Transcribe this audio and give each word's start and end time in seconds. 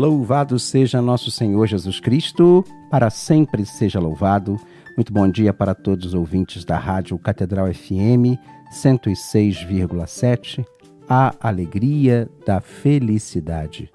Louvado 0.00 0.58
seja 0.58 1.02
nosso 1.02 1.30
Senhor 1.30 1.66
Jesus 1.66 2.00
Cristo, 2.00 2.64
para 2.90 3.10
sempre 3.10 3.66
seja 3.66 4.00
louvado. 4.00 4.56
Muito 4.96 5.12
bom 5.12 5.28
dia 5.28 5.52
para 5.52 5.74
todos 5.74 6.06
os 6.06 6.14
ouvintes 6.14 6.64
da 6.64 6.78
Rádio 6.78 7.18
Catedral 7.18 7.66
FM 7.70 8.40
106,7, 8.72 10.64
a 11.06 11.34
alegria 11.38 12.30
da 12.46 12.62
felicidade. 12.62 13.90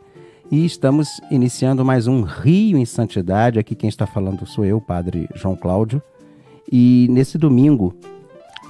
E 0.52 0.64
estamos 0.64 1.20
iniciando 1.32 1.84
mais 1.84 2.06
um 2.06 2.22
Rio 2.22 2.78
em 2.78 2.86
Santidade. 2.86 3.58
Aqui 3.58 3.74
quem 3.74 3.90
está 3.90 4.06
falando 4.06 4.46
sou 4.46 4.64
eu, 4.64 4.80
Padre 4.80 5.28
João 5.34 5.56
Cláudio. 5.56 6.00
E 6.72 7.08
nesse 7.10 7.36
domingo, 7.36 7.96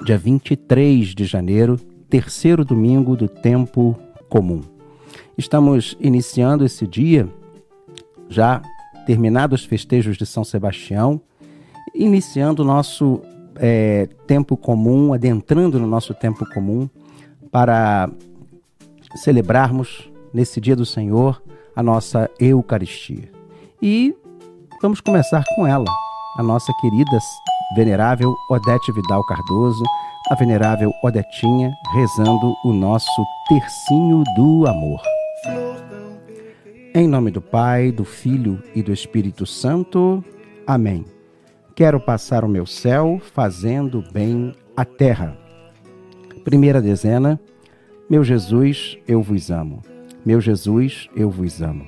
dia 0.06 0.18
23 0.18 1.10
de 1.10 1.26
janeiro, 1.26 1.76
terceiro 2.10 2.64
domingo 2.64 3.14
do 3.14 3.28
tempo 3.28 3.94
comum. 4.30 4.62
Estamos 5.38 5.98
iniciando 6.00 6.66
esse 6.66 6.88
dia, 6.88 7.28
já 8.30 8.62
terminados 9.06 9.62
os 9.62 9.68
festejos 9.68 10.18
de 10.18 10.26
São 10.26 10.44
Sebastião, 10.44 11.22
iniciando 11.94 12.64
o 12.64 12.66
nosso 12.66 13.22
é, 13.56 14.08
tempo 14.28 14.58
comum, 14.58 15.14
adentrando 15.14 15.80
no 15.80 15.88
nosso 15.88 16.14
tempo 16.14 16.46
comum, 16.54 16.90
para 17.52 18.10
celebrarmos 19.16 20.10
nesse 20.34 20.60
dia 20.60 20.76
do 20.76 20.86
Senhor 20.86 21.42
a 21.76 21.82
nossa 21.82 22.30
Eucaristia. 22.40 23.32
E 23.82 24.16
vamos 24.82 25.00
começar 25.00 25.44
com 25.56 25.66
ela, 25.66 25.86
a 26.38 26.44
nossa 26.44 26.74
querida 26.82 27.20
venerável 27.76 28.36
Odete 28.50 28.92
Vidal 28.92 29.24
Cardoso, 29.26 29.84
a 30.30 30.36
venerável 30.36 30.92
Odetinha, 31.04 31.72
rezando 31.94 32.56
o 32.64 32.74
nosso 32.74 33.26
tercinho 33.48 34.24
do 34.36 34.68
amor. 34.68 35.02
Em 36.94 37.08
nome 37.08 37.32
do 37.32 37.42
Pai, 37.42 37.92
do 37.92 38.06
Filho 38.06 38.62
e 38.74 38.82
do 38.82 38.94
Espírito 38.94 39.46
Santo. 39.46 40.24
Amém. 40.66 41.06
Quero 41.76 42.00
passar 42.00 42.46
o 42.46 42.50
meu 42.50 42.66
céu 42.66 43.20
fazendo 43.34 44.04
bem 44.14 44.54
a 44.78 44.86
terra. 44.86 45.38
Primeira 46.44 46.82
dezena. 46.82 47.40
Meu 48.10 48.24
Jesus, 48.24 48.98
eu 49.08 49.22
vos 49.22 49.52
amo. 49.52 49.82
Meu 50.26 50.40
Jesus, 50.40 51.10
eu 51.16 51.30
vos 51.30 51.62
amo. 51.62 51.86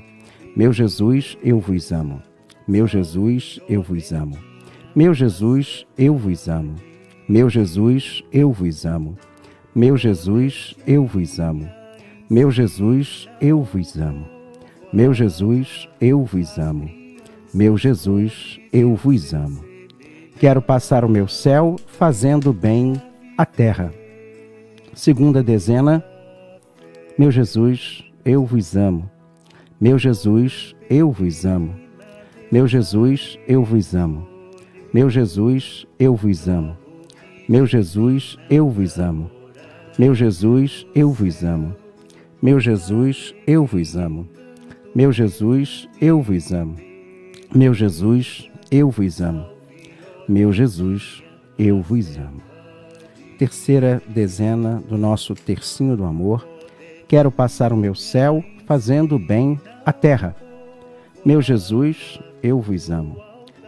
Meu 0.56 0.74
Jesus, 0.74 1.38
eu 1.44 1.60
vos 1.60 1.92
amo. 1.92 2.22
Meu 2.68 2.86
Jesus, 2.86 3.60
eu 3.70 3.82
vos 3.82 4.12
amo. 4.12 4.47
Meu 4.98 5.14
Jesus, 5.14 5.86
eu 5.96 6.18
vos 6.18 6.50
amo. 6.50 6.74
Meu 7.30 7.52
Jesus, 7.52 8.24
eu 8.34 8.52
vos 8.52 8.84
amo. 8.84 9.16
Meu 9.76 9.96
Jesus, 9.96 10.76
eu 10.88 11.06
vos 11.06 11.40
amo. 11.40 11.70
Meu 12.28 12.50
Jesus, 12.50 13.30
eu 13.40 13.62
vos 13.62 13.96
amo. 13.96 14.28
Meu 14.92 15.14
Jesus, 15.14 15.88
eu 16.02 16.24
vos 16.24 16.58
amo. 16.58 16.90
Meu 17.54 17.78
Jesus, 17.78 18.60
eu 18.74 18.96
vos 18.96 19.36
amo. 19.36 19.64
Quero 20.40 20.64
passar 20.64 21.06
o 21.06 21.10
meu 21.10 21.28
céu 21.28 21.76
fazendo 21.86 22.52
bem 22.52 23.00
a 23.38 23.46
terra. 23.46 23.94
Segunda 24.96 25.44
dezena. 25.44 26.04
Meu 27.20 27.30
Jesus, 27.30 28.04
eu 28.26 28.44
vos 28.44 28.76
amo. 28.76 29.08
Meu 29.80 30.00
Jesus, 30.00 30.76
eu 30.90 31.12
vos 31.12 31.46
amo. 31.46 31.76
Meu 32.52 32.68
Jesus, 32.68 33.38
eu 33.48 33.64
vos 33.64 33.94
amo. 33.94 34.37
Meu 34.94 35.10
Jesus, 35.10 35.86
eu 36.00 36.16
vos 36.16 36.48
amo. 36.48 36.78
Meu 37.48 37.66
Jesus, 37.66 38.38
eu 38.50 38.70
vos 38.70 38.98
amo. 38.98 39.30
Meu 40.00 40.16
Jesus, 40.16 40.88
eu 40.96 41.12
vos 41.12 41.44
amo. 41.44 41.76
Meu 42.42 42.60
Jesus, 42.60 43.36
eu 43.46 43.66
vos 43.66 43.98
amo. 43.98 44.28
Meu 44.96 45.12
Jesus, 45.12 45.90
eu 46.00 46.22
vos 46.22 46.54
amo. 46.54 46.76
Meu 47.54 47.74
Jesus, 47.74 48.50
eu 48.72 48.90
vos 48.90 49.22
amo. 49.22 49.46
Meu 50.28 50.54
Jesus, 50.54 51.22
eu 51.60 51.82
vos 51.82 52.18
amo. 52.18 52.42
Terceira 53.38 54.02
dezena 54.08 54.82
do 54.88 54.98
nosso 54.98 55.36
tercinho 55.36 55.98
do 55.98 56.06
amor. 56.06 56.48
Quero 57.08 57.30
passar 57.30 57.74
o 57.74 57.78
meu 57.78 57.94
céu 57.94 58.44
fazendo 58.66 59.20
bem 59.20 59.60
a 59.86 59.92
terra. 59.92 60.36
Meu 61.26 61.42
Jesus, 61.42 62.20
eu 62.42 62.62
vos 62.62 62.90
amo. 62.90 63.27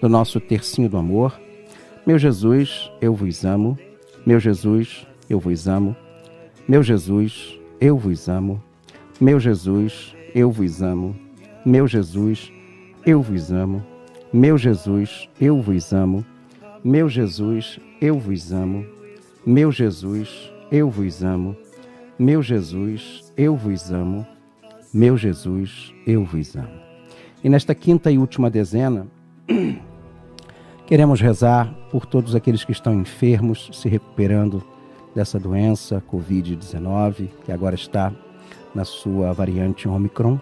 do 0.00 0.08
nosso 0.08 0.40
tercinho 0.40 0.88
do 0.88 0.96
amor. 0.96 1.38
Meu 2.06 2.18
Jesus, 2.18 2.90
eu 3.00 3.14
vos 3.14 3.44
amo. 3.44 3.78
Meu 4.24 4.38
Jesus, 4.38 5.06
eu 5.28 5.40
vos 5.40 5.66
amo. 5.66 5.96
Meu 6.68 6.82
Jesus, 6.82 7.58
eu 7.80 7.98
vos 7.98 8.28
amo. 8.28 8.62
Meu 9.20 9.40
Jesus, 9.40 10.14
eu 10.34 10.50
vos 10.50 10.82
amo. 10.82 11.16
Meu 11.64 11.86
Jesus, 11.86 12.52
eu 13.04 13.22
vos 13.22 13.50
amo. 13.50 13.84
Meu 14.32 14.58
Jesus, 14.58 15.28
eu 15.40 15.60
vos 15.62 15.92
amo. 15.92 16.24
Meu 16.84 17.08
Jesus, 17.08 17.80
eu 17.96 18.18
vos 18.18 18.52
amo. 18.52 18.86
Meu 19.44 19.72
Jesus, 19.72 20.52
eu 20.70 20.90
vos 20.90 21.22
amo. 21.22 21.56
Meu 22.18 22.42
Jesus, 22.42 23.32
eu 23.36 23.56
vos 23.56 23.90
amo. 23.92 24.26
Meu 24.92 25.16
Jesus, 25.16 25.94
eu 26.06 26.24
vos 26.24 26.56
amo. 26.56 26.80
E 27.44 27.48
nesta 27.48 27.74
quinta 27.74 28.10
e 28.10 28.18
última 28.18 28.50
dezena, 28.50 29.06
queremos 30.86 31.20
rezar 31.20 31.72
por 31.90 32.06
todos 32.06 32.36
aqueles 32.36 32.64
que 32.64 32.70
estão 32.70 32.94
enfermos, 32.94 33.68
se 33.72 33.88
recuperando 33.88 34.64
dessa 35.14 35.38
doença, 35.38 36.02
Covid-19, 36.10 37.28
que 37.44 37.50
agora 37.50 37.74
está 37.74 38.12
na 38.72 38.84
sua 38.84 39.32
variante 39.32 39.88
Omicron. 39.88 40.38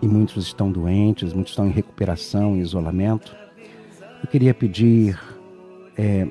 E 0.00 0.06
muitos 0.06 0.46
estão 0.46 0.70
doentes, 0.70 1.32
muitos 1.32 1.52
estão 1.52 1.66
em 1.66 1.70
recuperação, 1.70 2.56
em 2.56 2.60
isolamento. 2.60 3.36
Eu 4.22 4.28
queria 4.30 4.54
pedir 4.54 5.18
é, 5.98 6.26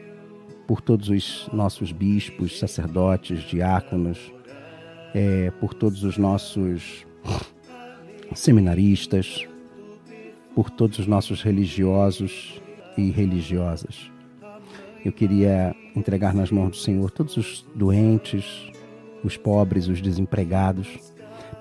por 0.66 0.82
todos 0.82 1.10
os 1.10 1.50
nossos 1.52 1.92
bispos, 1.92 2.58
sacerdotes, 2.58 3.42
diáconos, 3.42 4.32
é, 5.14 5.52
por 5.60 5.74
todos 5.74 6.04
os 6.04 6.18
nossos 6.18 7.06
seminaristas, 8.34 9.46
por 10.56 10.70
todos 10.70 11.00
os 11.00 11.06
nossos 11.06 11.44
religiosos 11.44 12.62
e 13.00 13.12
religiosas 13.12 14.12
eu 15.04 15.12
queria 15.12 15.76
entregar 15.96 16.34
nas 16.34 16.52
mãos 16.52 16.72
do 16.72 16.76
Senhor 16.76 17.10
todos 17.12 17.38
os 17.38 17.66
doentes, 17.74 18.70
os 19.24 19.38
pobres, 19.38 19.88
os 19.88 20.02
desempregados, 20.02 21.00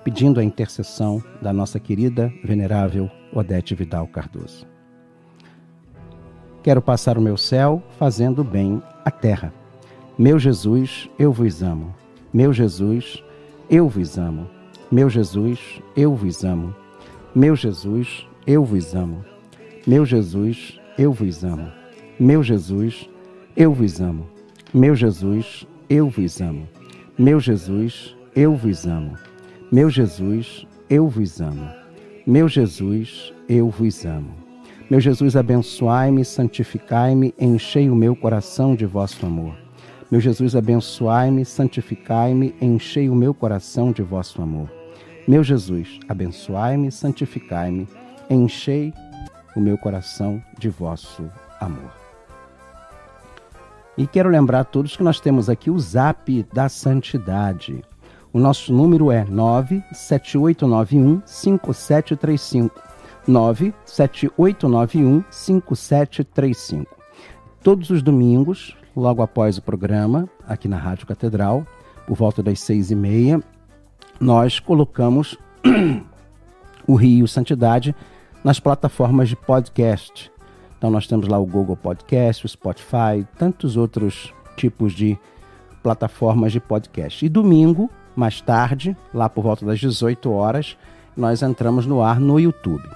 pedindo 0.03 0.39
a 0.39 0.43
intercessão 0.43 1.23
da 1.41 1.53
nossa 1.53 1.79
querida, 1.79 2.31
venerável 2.43 3.09
Odete 3.33 3.75
Vidal 3.75 4.07
Cardoso. 4.07 4.67
Quero 6.61 6.81
passar 6.81 7.17
o 7.17 7.21
meu 7.21 7.37
céu 7.37 7.81
fazendo 7.97 8.43
bem 8.43 8.81
à 9.05 9.11
terra. 9.11 9.53
Meu 10.17 10.37
Jesus, 10.37 11.09
eu 11.17 11.31
vos 11.31 11.63
amo. 11.63 11.95
Meu 12.33 12.51
Jesus, 12.51 13.23
eu 13.69 13.87
vos 13.87 14.17
amo. 14.17 14.49
Meu 14.91 15.09
Jesus, 15.09 15.81
eu 15.95 16.13
vos 16.13 16.43
amo. 16.43 16.75
Meu 17.33 17.55
Jesus, 17.55 18.27
eu 18.45 18.65
vos 18.65 18.93
amo. 18.93 19.23
Meu 19.87 20.05
Jesus, 20.05 20.78
eu 20.99 21.13
vos 21.13 21.45
amo. 21.45 21.71
Meu 22.19 22.43
Jesus, 22.43 23.09
eu 23.55 23.73
vos 23.73 24.01
amo. 24.01 24.27
Meu 24.73 24.93
Jesus, 24.93 25.65
eu 25.89 26.09
vos 26.09 26.41
amo. 26.41 26.67
Meu 27.17 27.39
Jesus, 27.39 28.17
eu 28.35 28.53
vos 28.53 28.85
amo. 28.85 29.17
Meu 29.71 29.89
Jesus, 29.89 30.67
eu 30.89 31.07
vos 31.07 31.39
amo. 31.39 31.69
Meu 32.27 32.49
Jesus, 32.49 33.33
eu 33.47 33.69
vos 33.69 34.05
amo. 34.05 34.35
Meu 34.89 34.99
Jesus, 34.99 35.37
abençoai-me, 35.37 36.25
santificai-me, 36.25 37.33
enchei 37.39 37.89
o 37.89 37.95
meu 37.95 38.13
coração 38.13 38.75
de 38.75 38.85
vosso 38.85 39.25
amor. 39.25 39.55
Meu 40.11 40.19
Jesus, 40.19 40.53
abençoai-me, 40.53 41.45
santificai-me, 41.45 42.53
enchei 42.59 43.09
o 43.09 43.15
meu 43.15 43.33
coração 43.33 43.93
de 43.93 44.01
vosso 44.01 44.41
amor. 44.41 44.69
Meu 45.25 45.45
Jesus, 45.45 45.97
abençoai-me, 46.09 46.91
santificai-me, 46.91 47.87
enchei 48.29 48.93
o 49.55 49.59
meu 49.59 49.77
coração 49.77 50.43
de 50.57 50.69
vosso 50.69 51.29
amor. 51.59 51.91
E 53.97 54.07
quero 54.07 54.29
lembrar 54.29 54.61
a 54.61 54.63
todos 54.63 54.95
que 54.95 55.03
nós 55.03 55.19
temos 55.19 55.49
aqui 55.49 55.69
o 55.69 55.77
Zap 55.77 56.43
da 56.53 56.69
Santidade. 56.69 57.83
O 58.31 58.39
nosso 58.39 58.71
número 58.71 59.11
é 59.11 59.25
97891 59.25 61.21
5735. 61.25 62.81
97891 63.27 65.23
5735. 65.29 66.95
Todos 67.61 67.89
os 67.89 68.01
domingos, 68.01 68.77
logo 68.95 69.21
após 69.21 69.57
o 69.57 69.61
programa, 69.61 70.29
aqui 70.47 70.69
na 70.69 70.77
Rádio 70.77 71.05
Catedral, 71.05 71.67
por 72.07 72.15
volta 72.15 72.41
das 72.41 72.61
seis 72.61 72.91
e 72.91 72.95
meia, 72.95 73.43
nós 74.19 74.59
colocamos 74.59 75.37
o 76.87 76.95
Rio 76.95 77.27
Santidade 77.27 77.93
nas 78.43 78.59
plataformas 78.59 79.29
de 79.29 79.35
podcast. 79.35 80.31
Então 80.77 80.89
nós 80.89 81.07
temos 81.07 81.27
lá 81.27 81.37
o 81.37 81.45
Google 81.45 81.75
Podcast, 81.75 82.45
o 82.45 82.49
Spotify, 82.49 83.27
tantos 83.37 83.75
outros 83.75 84.33
tipos 84.55 84.93
de 84.93 85.17
plataformas 85.83 86.51
de 86.51 86.59
podcast. 86.59 87.25
E 87.25 87.29
domingo, 87.29 87.89
mais 88.15 88.41
tarde, 88.41 88.95
lá 89.13 89.29
por 89.29 89.43
volta 89.43 89.65
das 89.65 89.79
18 89.79 90.31
horas, 90.31 90.77
nós 91.15 91.41
entramos 91.41 91.85
no 91.85 92.01
ar 92.01 92.19
no 92.19 92.39
YouTube. 92.39 92.87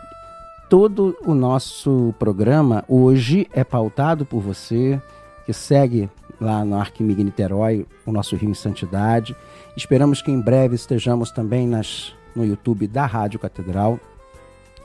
Todo 0.70 1.16
o 1.26 1.34
nosso 1.34 2.14
programa 2.18 2.84
hoje 2.88 3.48
é 3.54 3.64
pautado 3.64 4.26
por 4.26 4.42
você 4.42 5.02
que 5.46 5.54
segue 5.54 6.10
lá 6.40 6.64
no 6.64 6.78
Arquimig 6.78 7.24
Niterói, 7.24 7.86
o 8.06 8.12
nosso 8.12 8.36
Rio 8.36 8.50
em 8.50 8.54
Santidade. 8.54 9.36
Esperamos 9.76 10.22
que 10.22 10.32
em 10.32 10.40
breve 10.40 10.76
estejamos 10.76 11.32
também 11.32 11.68
nas, 11.68 12.14
no 12.36 12.46
YouTube 12.46 12.88
da 12.88 13.06
Rádio 13.06 13.40
Catedral, 13.40 14.00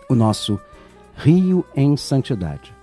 o 0.09 0.15
nosso 0.15 0.59
Rio 1.17 1.65
em 1.75 1.97
Santidade. 1.97 2.75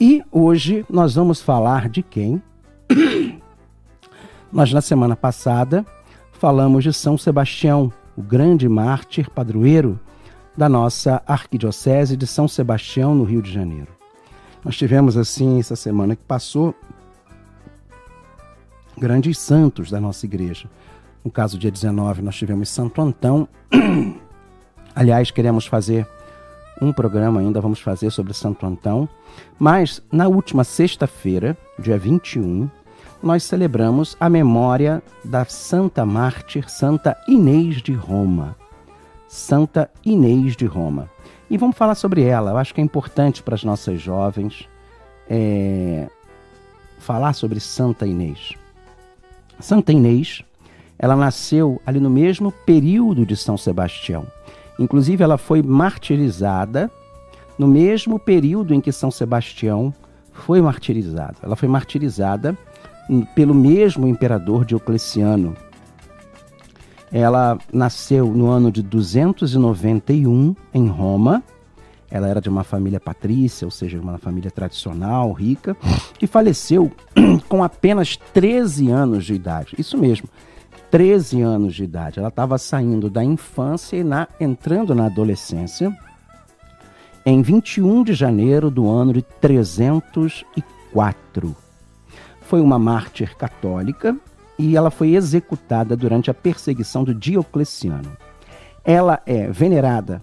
E 0.00 0.22
hoje 0.30 0.84
nós 0.88 1.14
vamos 1.14 1.40
falar 1.40 1.88
de 1.88 2.02
quem? 2.02 2.42
nós, 4.50 4.72
na 4.72 4.80
semana 4.80 5.14
passada, 5.14 5.84
falamos 6.32 6.84
de 6.84 6.92
São 6.92 7.18
Sebastião, 7.18 7.92
o 8.16 8.22
grande 8.22 8.68
mártir 8.68 9.28
padroeiro 9.30 10.00
da 10.56 10.68
nossa 10.68 11.22
Arquidiocese 11.26 12.16
de 12.16 12.26
São 12.26 12.48
Sebastião, 12.48 13.14
no 13.14 13.24
Rio 13.24 13.42
de 13.42 13.52
Janeiro. 13.52 13.88
Nós 14.64 14.76
tivemos, 14.76 15.16
assim, 15.16 15.58
essa 15.58 15.76
semana 15.76 16.16
que 16.16 16.22
passou, 16.22 16.74
grandes 18.96 19.38
santos 19.38 19.90
da 19.90 20.00
nossa 20.00 20.26
igreja. 20.26 20.68
No 21.24 21.30
caso, 21.30 21.58
dia 21.58 21.70
19, 21.70 22.22
nós 22.22 22.36
tivemos 22.36 22.68
Santo 22.68 23.00
Antão. 23.00 23.48
Aliás, 24.94 25.30
queremos 25.30 25.66
fazer 25.66 26.06
um 26.80 26.92
programa 26.92 27.40
ainda, 27.40 27.60
vamos 27.60 27.80
fazer 27.80 28.10
sobre 28.10 28.32
Santo 28.32 28.66
Antão. 28.66 29.08
Mas, 29.58 30.02
na 30.10 30.28
última 30.28 30.64
sexta-feira, 30.64 31.56
dia 31.78 31.98
21, 31.98 32.68
nós 33.22 33.42
celebramos 33.42 34.16
a 34.18 34.30
memória 34.30 35.02
da 35.24 35.44
Santa 35.44 36.06
Mártir 36.06 36.70
Santa 36.70 37.16
Inês 37.28 37.82
de 37.82 37.92
Roma. 37.92 38.56
Santa 39.28 39.90
Inês 40.04 40.56
de 40.56 40.64
Roma. 40.64 41.08
E 41.48 41.56
vamos 41.56 41.76
falar 41.76 41.94
sobre 41.94 42.22
ela. 42.22 42.52
Eu 42.52 42.56
acho 42.56 42.74
que 42.74 42.80
é 42.80 42.84
importante 42.84 43.42
para 43.42 43.54
as 43.54 43.62
nossas 43.62 44.00
jovens 44.00 44.68
é, 45.28 46.08
falar 46.98 47.32
sobre 47.34 47.60
Santa 47.60 48.06
Inês. 48.06 48.54
Santa 49.58 49.92
Inês, 49.92 50.42
ela 50.98 51.14
nasceu 51.14 51.80
ali 51.84 52.00
no 52.00 52.10
mesmo 52.10 52.50
período 52.50 53.26
de 53.26 53.36
São 53.36 53.56
Sebastião. 53.56 54.26
Inclusive, 54.80 55.22
ela 55.22 55.36
foi 55.36 55.62
martirizada 55.62 56.90
no 57.58 57.68
mesmo 57.68 58.18
período 58.18 58.72
em 58.72 58.80
que 58.80 58.90
São 58.90 59.10
Sebastião 59.10 59.92
foi 60.32 60.62
martirizado. 60.62 61.36
Ela 61.42 61.54
foi 61.54 61.68
martirizada 61.68 62.56
pelo 63.34 63.54
mesmo 63.54 64.08
imperador 64.08 64.64
Diocleciano. 64.64 65.54
Ela 67.12 67.58
nasceu 67.70 68.28
no 68.28 68.48
ano 68.48 68.72
de 68.72 68.82
291 68.82 70.56
em 70.72 70.88
Roma. 70.88 71.42
Ela 72.10 72.28
era 72.28 72.40
de 72.40 72.48
uma 72.48 72.64
família 72.64 72.98
patrícia, 72.98 73.66
ou 73.66 73.70
seja, 73.70 74.00
uma 74.00 74.16
família 74.16 74.50
tradicional, 74.50 75.30
rica, 75.32 75.76
e 76.22 76.26
faleceu 76.26 76.90
com 77.48 77.62
apenas 77.62 78.16
13 78.16 78.90
anos 78.90 79.26
de 79.26 79.34
idade. 79.34 79.74
Isso 79.78 79.98
mesmo, 79.98 80.28
13 80.90 81.42
anos 81.42 81.74
de 81.74 81.84
idade. 81.84 82.18
Ela 82.18 82.28
estava 82.28 82.58
saindo 82.58 83.08
da 83.08 83.22
infância 83.22 83.96
e 83.96 84.04
na, 84.04 84.26
entrando 84.40 84.94
na 84.94 85.06
adolescência 85.06 85.96
em 87.24 87.40
21 87.42 88.04
de 88.04 88.14
janeiro 88.14 88.70
do 88.70 88.88
ano 88.88 89.12
de 89.12 89.22
304 89.22 91.56
foi 92.50 92.60
uma 92.60 92.80
mártir 92.80 93.36
católica 93.36 94.16
e 94.58 94.76
ela 94.76 94.90
foi 94.90 95.14
executada 95.14 95.96
durante 95.96 96.32
a 96.32 96.34
perseguição 96.34 97.04
do 97.04 97.14
Diocleciano. 97.14 98.16
Ela 98.84 99.22
é 99.24 99.48
venerada 99.48 100.20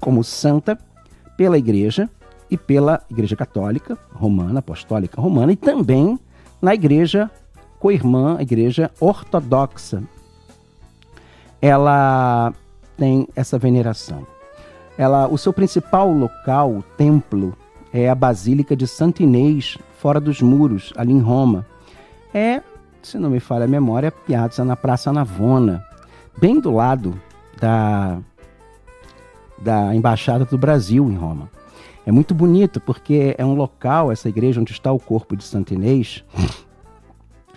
como 0.00 0.24
santa 0.24 0.78
pela 1.36 1.58
Igreja 1.58 2.08
e 2.50 2.56
pela 2.56 3.02
Igreja 3.10 3.36
Católica 3.36 3.98
Romana, 4.14 4.60
Apostólica 4.60 5.20
Romana, 5.20 5.52
e 5.52 5.56
também 5.56 6.18
na 6.60 6.72
Igreja 6.72 7.30
co-irmã, 7.82 8.36
a 8.38 8.42
Igreja 8.42 8.92
Ortodoxa. 9.00 10.04
Ela 11.60 12.54
tem 12.96 13.26
essa 13.34 13.58
veneração. 13.58 14.24
Ela, 14.96 15.26
o 15.26 15.36
seu 15.36 15.52
principal 15.52 16.12
local, 16.12 16.70
o 16.70 16.82
templo, 16.96 17.56
é 17.92 18.08
a 18.08 18.14
Basílica 18.14 18.76
de 18.76 18.86
Santo 18.86 19.24
Inês, 19.24 19.76
fora 19.98 20.20
dos 20.20 20.40
muros, 20.40 20.92
ali 20.96 21.12
em 21.12 21.18
Roma. 21.18 21.66
É, 22.32 22.62
se 23.02 23.18
não 23.18 23.28
me 23.28 23.40
falha 23.40 23.64
a 23.64 23.68
memória, 23.68 24.12
Piazza 24.12 24.64
na 24.64 24.76
Praça 24.76 25.12
Navona, 25.12 25.84
bem 26.38 26.60
do 26.60 26.70
lado 26.70 27.20
da, 27.60 28.20
da 29.58 29.92
Embaixada 29.92 30.44
do 30.44 30.56
Brasil 30.56 31.10
em 31.10 31.16
Roma. 31.16 31.50
É 32.06 32.12
muito 32.12 32.32
bonito 32.32 32.80
porque 32.80 33.34
é 33.36 33.44
um 33.44 33.54
local, 33.54 34.12
essa 34.12 34.28
igreja 34.28 34.60
onde 34.60 34.70
está 34.70 34.92
o 34.92 35.00
corpo 35.00 35.36
de 35.36 35.42
Santo 35.42 35.74
Inês, 35.74 36.24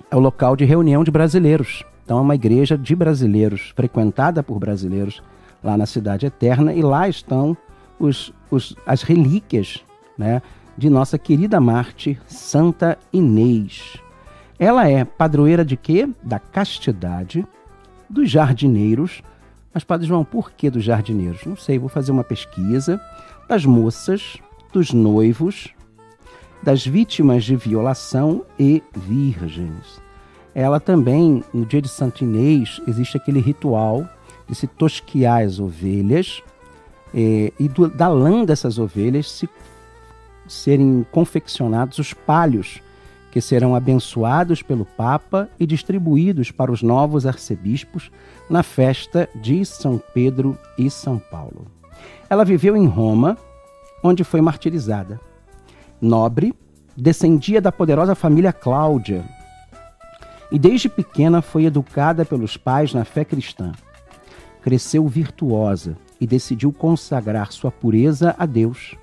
é 0.09 0.15
o 0.15 0.19
local 0.19 0.55
de 0.55 0.65
reunião 0.65 1.03
de 1.03 1.11
brasileiros. 1.11 1.83
Então 2.03 2.19
é 2.19 2.21
uma 2.21 2.35
igreja 2.35 2.77
de 2.77 2.95
brasileiros, 2.95 3.73
frequentada 3.75 4.43
por 4.43 4.59
brasileiros 4.59 5.21
lá 5.63 5.75
na 5.75 5.85
Cidade 5.85 6.25
Eterna, 6.25 6.73
e 6.73 6.81
lá 6.81 7.09
estão 7.09 7.57
os, 7.99 8.31
os, 8.51 8.75
as 8.85 9.01
relíquias 9.01 9.83
né, 10.17 10.41
de 10.77 10.89
nossa 10.89 11.17
querida 11.17 11.59
Marte, 11.59 12.19
Santa 12.27 12.97
Inês. 13.11 13.97
Ela 14.59 14.87
é 14.87 15.03
padroeira 15.03 15.65
de 15.65 15.75
quê? 15.75 16.07
Da 16.21 16.39
castidade, 16.39 17.45
dos 18.09 18.29
jardineiros. 18.29 19.21
Mas, 19.73 19.83
Padre 19.83 20.07
João, 20.07 20.23
por 20.23 20.51
que 20.51 20.69
dos 20.69 20.83
jardineiros? 20.83 21.45
Não 21.45 21.57
sei, 21.57 21.77
vou 21.77 21.89
fazer 21.89 22.11
uma 22.11 22.23
pesquisa. 22.23 23.01
Das 23.49 23.65
moças, 23.65 24.37
dos 24.71 24.93
noivos, 24.93 25.69
das 26.65 26.83
vítimas 26.83 27.43
de 27.43 27.55
violação 27.55 28.43
e 28.59 28.81
virgens. 28.91 30.01
Ela 30.53 30.79
também, 30.79 31.43
no 31.53 31.63
dia 31.63 31.79
de 31.79 31.87
Santa 31.87 32.23
Inês, 32.23 32.81
existe 32.87 33.15
aquele 33.15 33.39
ritual 33.39 34.09
de 34.47 34.55
se 34.55 34.65
tosquiar 34.65 35.43
as 35.43 35.59
ovelhas 35.59 36.41
eh, 37.13 37.53
e 37.59 37.69
do, 37.69 37.87
da 37.87 38.07
lã 38.07 38.43
dessas 38.43 38.79
ovelhas 38.79 39.29
se 39.29 39.47
serem 40.47 41.05
confeccionados 41.11 41.99
os 41.99 42.13
palhos 42.13 42.81
que 43.31 43.41
serão 43.41 43.75
abençoados 43.75 44.63
pelo 44.63 44.85
Papa 44.85 45.47
e 45.59 45.67
distribuídos 45.67 46.49
para 46.49 46.71
os 46.71 46.81
novos 46.81 47.27
arcebispos 47.27 48.09
na 48.49 48.63
festa 48.63 49.29
de 49.35 49.63
São 49.65 50.01
Pedro 50.15 50.57
e 50.79 50.89
São 50.89 51.19
Paulo. 51.19 51.67
Ela 52.27 52.43
viveu 52.43 52.75
em 52.75 52.87
Roma, 52.87 53.37
onde 54.01 54.23
foi 54.23 54.41
martirizada. 54.41 55.19
Nobre, 56.01 56.53
descendia 56.95 57.61
da 57.61 57.71
poderosa 57.71 58.15
família 58.15 58.53
Cláudia 58.53 59.23
e 60.51 60.59
desde 60.59 60.87
pequena 60.87 61.41
foi 61.41 61.65
educada 61.65 62.23
pelos 62.23 62.57
pais 62.57 62.93
na 62.93 63.03
fé 63.03 63.25
cristã. 63.25 63.71
Cresceu 64.61 65.07
virtuosa 65.07 65.97
e 66.19 66.27
decidiu 66.27 66.71
consagrar 66.71 67.51
sua 67.51 67.71
pureza 67.71 68.35
a 68.37 68.45
Deus 68.45 68.95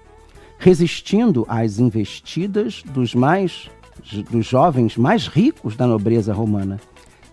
resistindo 0.63 1.45
às 1.49 1.81
investidas 1.81 2.85
dos 2.95 3.17
mais 3.17 3.69
dos 4.31 4.47
jovens 4.47 4.97
mais 4.97 5.27
ricos 5.27 5.77
da 5.77 5.89
nobreza 5.89 6.33
romana, 6.33 6.81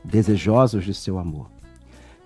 desejosos 0.03 0.83
de 0.83 0.95
seu 0.95 1.19
amor. 1.19 1.47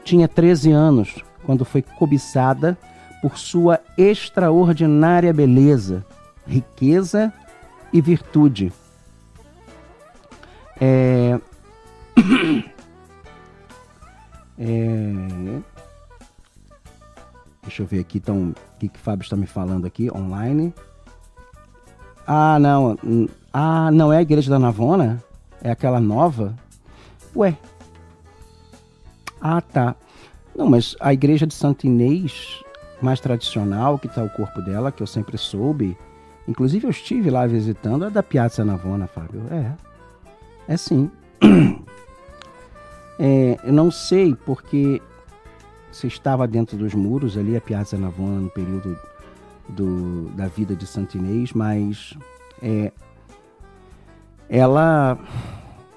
Tinha 0.06 0.30
13 0.30 0.72
anos 0.72 1.16
quando 1.46 1.66
foi 1.66 1.82
cobiçada 1.82 2.78
por 3.22 3.38
sua 3.38 3.82
extraordinária 3.98 5.34
beleza, 5.34 6.06
riqueza 6.46 7.34
e 7.92 8.02
virtude. 8.02 8.72
É... 10.80 11.40
é... 14.58 15.14
Deixa 17.64 17.82
eu 17.82 17.88
ver 17.88 18.00
aqui, 18.00 18.18
então, 18.18 18.50
o 18.50 18.56
que, 18.80 18.90
que 18.90 19.00
o 19.00 19.02
Fábio 19.02 19.24
está 19.24 19.36
me 19.36 19.48
falando 19.48 19.86
aqui 19.86 20.12
online. 20.12 20.74
Ah, 22.28 22.60
não. 22.60 22.98
Ah, 23.52 23.90
não 23.92 24.12
é 24.12 24.18
a 24.18 24.22
igreja 24.22 24.50
da 24.50 24.60
Navona? 24.60 25.24
É 25.62 25.72
aquela 25.72 26.00
nova? 26.00 26.54
Ué. 27.36 27.58
Ah, 29.40 29.62
tá. 29.62 29.96
Não, 30.56 30.70
mas 30.70 30.96
a 31.00 31.14
igreja 31.14 31.48
de 31.48 31.54
Santo 31.54 31.86
Inês 31.88 32.64
mais 33.02 33.20
tradicional 33.20 34.00
que 34.00 34.08
está 34.08 34.24
o 34.24 34.30
corpo 34.30 34.62
dela, 34.62 34.92
que 34.92 35.04
eu 35.04 35.08
sempre 35.08 35.38
soube. 35.38 35.98
Inclusive 36.48 36.86
eu 36.86 36.92
estive 36.92 37.30
lá 37.30 37.48
visitando 37.48 38.06
a 38.06 38.10
da 38.10 38.22
Piazza 38.22 38.66
Navona, 38.66 39.08
Fábio. 39.08 39.42
É. 39.52 39.74
É 40.68 40.78
sim. 40.78 41.10
É, 43.20 43.60
eu 43.64 43.72
não 43.72 43.92
sei 43.92 44.34
porque 44.34 45.00
se 45.92 46.08
estava 46.08 46.48
dentro 46.48 46.76
dos 46.76 46.96
muros 46.96 47.38
ali, 47.38 47.56
a 47.56 47.62
Piazza 47.62 47.96
Navona, 47.96 48.40
no 48.40 48.50
período 48.50 48.98
do, 49.70 50.30
da 50.30 50.48
vida 50.48 50.76
de 50.76 50.86
Santo 50.88 51.18
Inês, 51.18 51.54
mas 51.54 52.18
é, 52.62 52.92
ela. 54.50 55.18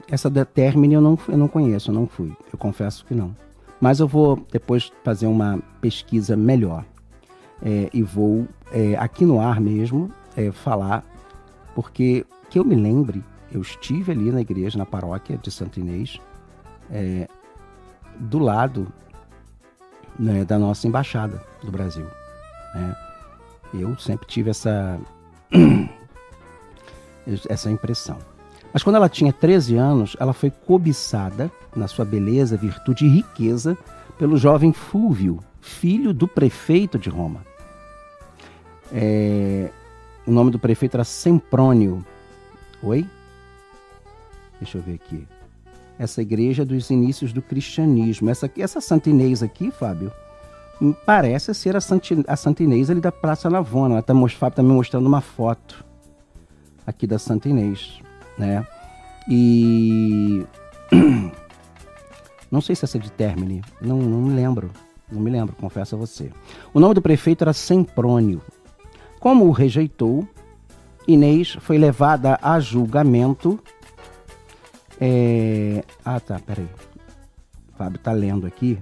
Essa 0.08 0.30
da 0.30 0.44
Termine 0.44 0.94
eu 0.94 1.00
não, 1.00 1.18
eu 1.26 1.36
não 1.36 1.48
conheço, 1.48 1.90
eu 1.90 1.94
não 1.94 2.06
fui. 2.06 2.32
Eu 2.52 2.58
confesso 2.58 3.04
que 3.04 3.14
não. 3.14 3.34
Mas 3.80 3.98
eu 3.98 4.06
vou 4.06 4.46
depois 4.52 4.92
fazer 5.02 5.26
uma 5.26 5.58
pesquisa 5.80 6.36
melhor. 6.36 6.84
É, 7.62 7.88
e 7.92 8.02
vou, 8.02 8.46
é, 8.70 8.94
aqui 8.96 9.24
no 9.24 9.40
ar 9.40 9.60
mesmo, 9.60 10.10
é, 10.36 10.52
falar, 10.52 11.04
porque 11.74 12.26
que 12.50 12.58
eu 12.58 12.64
me 12.64 12.74
lembre, 12.74 13.24
eu 13.50 13.60
estive 13.60 14.12
ali 14.12 14.30
na 14.30 14.40
igreja, 14.40 14.78
na 14.78 14.86
paróquia 14.86 15.38
de 15.38 15.50
Santo 15.50 15.80
Inês, 15.80 16.20
é, 16.90 17.28
do 18.18 18.38
lado 18.38 18.86
né, 20.18 20.44
da 20.44 20.58
nossa 20.58 20.86
embaixada 20.86 21.42
do 21.62 21.70
Brasil. 21.70 22.06
Né? 22.74 22.96
Eu 23.74 23.96
sempre 23.98 24.26
tive 24.26 24.50
essa, 24.50 24.98
essa 27.48 27.70
impressão. 27.70 28.18
Mas 28.72 28.82
quando 28.82 28.96
ela 28.96 29.08
tinha 29.08 29.32
13 29.32 29.76
anos, 29.76 30.16
ela 30.20 30.32
foi 30.32 30.50
cobiçada 30.50 31.50
na 31.74 31.88
sua 31.88 32.04
beleza, 32.04 32.56
virtude 32.56 33.06
e 33.06 33.08
riqueza 33.08 33.76
pelo 34.18 34.36
jovem 34.36 34.72
Fúvio, 34.72 35.40
filho 35.60 36.12
do 36.12 36.28
prefeito 36.28 36.98
de 36.98 37.08
Roma. 37.08 37.40
É, 38.92 39.70
o 40.26 40.30
nome 40.32 40.50
do 40.50 40.58
prefeito 40.58 40.96
era 40.96 41.04
Semprônio. 41.04 42.04
Oi? 42.82 43.06
Deixa 44.60 44.78
eu 44.78 44.82
ver 44.82 44.94
aqui. 44.94 45.26
Essa 45.98 46.20
igreja 46.20 46.64
dos 46.64 46.90
inícios 46.90 47.32
do 47.32 47.40
cristianismo. 47.40 48.28
Essa, 48.28 48.50
essa 48.58 48.80
Santa 48.80 49.08
Inês 49.08 49.42
aqui, 49.42 49.70
Fábio, 49.70 50.12
parece 51.06 51.54
ser 51.54 51.76
a, 51.76 51.80
Santi, 51.80 52.22
a 52.26 52.36
Santa 52.36 52.62
Inês 52.62 52.90
ali 52.90 53.00
da 53.00 53.12
Praça 53.12 53.48
Navona. 53.48 53.94
Ela 53.94 54.00
está 54.00 54.50
tá 54.50 54.62
me 54.62 54.72
mostrando 54.72 55.06
uma 55.06 55.20
foto 55.20 55.84
aqui 56.86 57.06
da 57.06 57.18
Santa 57.18 57.48
Inês, 57.48 58.00
né? 58.38 58.66
E 59.28 60.44
não 62.50 62.60
sei 62.60 62.76
se 62.76 62.84
essa 62.84 62.96
é 62.96 63.00
de 63.00 63.10
Termine, 63.10 63.62
não, 63.80 63.98
não 63.98 64.22
me 64.22 64.34
lembro, 64.34 64.70
não 65.10 65.20
me 65.20 65.30
lembro, 65.30 65.56
confesso 65.56 65.96
a 65.96 65.98
você. 65.98 66.30
O 66.72 66.78
nome 66.78 66.94
do 66.94 67.02
prefeito 67.02 67.42
era 67.42 67.52
Semprônio. 67.52 68.40
Como 69.20 69.46
o 69.46 69.50
rejeitou, 69.50 70.26
Inês 71.06 71.56
foi 71.60 71.78
levada 71.78 72.38
a 72.42 72.58
julgamento. 72.60 73.58
É... 75.00 75.84
Ah, 76.04 76.20
tá, 76.20 76.38
peraí. 76.38 76.68
Fábio 77.76 77.98
tá 77.98 78.12
lendo 78.12 78.46
aqui. 78.46 78.78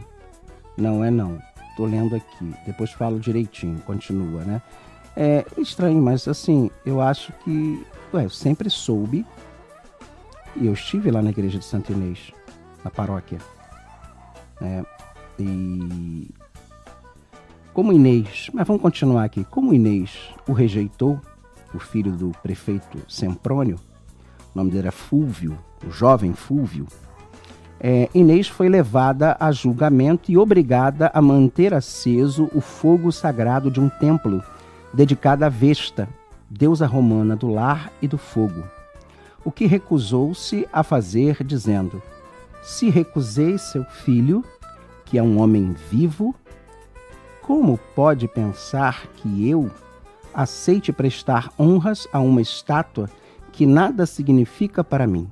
Não 0.77 1.05
é 1.05 1.11
não. 1.11 1.39
Tô 1.77 1.85
lendo 1.85 2.15
aqui. 2.15 2.55
Depois 2.67 2.91
falo 2.93 3.19
direitinho, 3.19 3.81
continua, 3.81 4.45
né? 4.45 4.63
É 5.17 5.45
estranho, 5.59 6.01
mas 6.01 6.27
assim, 6.27 6.71
eu 6.85 7.01
acho 7.01 7.33
que. 7.45 7.85
Ué, 8.13 8.25
eu 8.25 8.31
sempre 8.31 8.71
soube. 8.71 9.27
E 10.57 10.67
eu 10.67 10.73
estive 10.73 11.11
lá 11.11 11.21
na 11.21 11.31
igreja 11.31 11.59
de 11.59 11.65
Santo 11.65 11.93
Inês, 11.93 12.33
na 12.85 12.91
paróquia. 12.91 13.39
É, 14.61 14.85
e 15.39 16.29
como 17.75 17.93
Inês, 17.93 18.49
mas 18.55 18.67
vamos 18.67 18.81
continuar 18.81 19.25
aqui. 19.25 19.45
Como 19.51 19.75
Inês 19.75 20.31
o 20.49 20.53
rejeitou, 20.53 21.21
o 21.75 21.79
filho 21.81 22.13
do 22.13 22.31
prefeito 22.41 22.99
Semprônio, 23.09 23.81
o 24.55 24.59
nome 24.59 24.71
dele 24.71 24.85
era 24.85 24.93
Fúvio, 24.93 25.59
o 25.85 25.91
jovem 25.91 26.33
Fúvio, 26.35 26.87
é, 27.81 28.09
Inês 28.15 28.49
foi 28.49 28.69
levada 28.69 29.37
a 29.41 29.51
julgamento 29.51 30.31
e 30.31 30.39
obrigada 30.39 31.11
a 31.13 31.21
manter 31.21 31.75
aceso 31.75 32.49
o 32.55 32.61
fogo 32.61 33.11
sagrado 33.11 33.71
de 33.71 33.81
um 33.81 33.89
templo 33.89 34.41
dedicado 34.95 35.45
a 35.45 35.49
Vesta, 35.49 36.09
deusa 36.49 36.87
romana 36.87 37.35
do 37.35 37.49
lar 37.49 37.93
e 38.01 38.07
do 38.07 38.17
fogo, 38.17 38.63
o 39.45 39.51
que 39.51 39.67
recusou-se 39.67 40.67
a 40.73 40.85
fazer, 40.85 41.43
dizendo: 41.43 42.01
Se 42.63 42.89
recusei 42.89 43.59
seu 43.59 43.85
filho, 43.85 44.45
que 45.05 45.19
é 45.19 45.23
um 45.23 45.41
homem 45.41 45.75
vivo, 45.91 46.35
como 47.47 47.79
pode 47.95 48.27
pensar 48.27 49.07
que 49.17 49.47
eu 49.47 49.71
aceite 50.33 50.91
prestar 50.95 51.53
honras 51.59 52.09
a 52.11 52.19
uma 52.19 52.41
estátua 52.41 53.11
que 53.53 53.67
nada 53.67 54.07
significa 54.07 54.83
para 54.83 55.07
mim? 55.07 55.29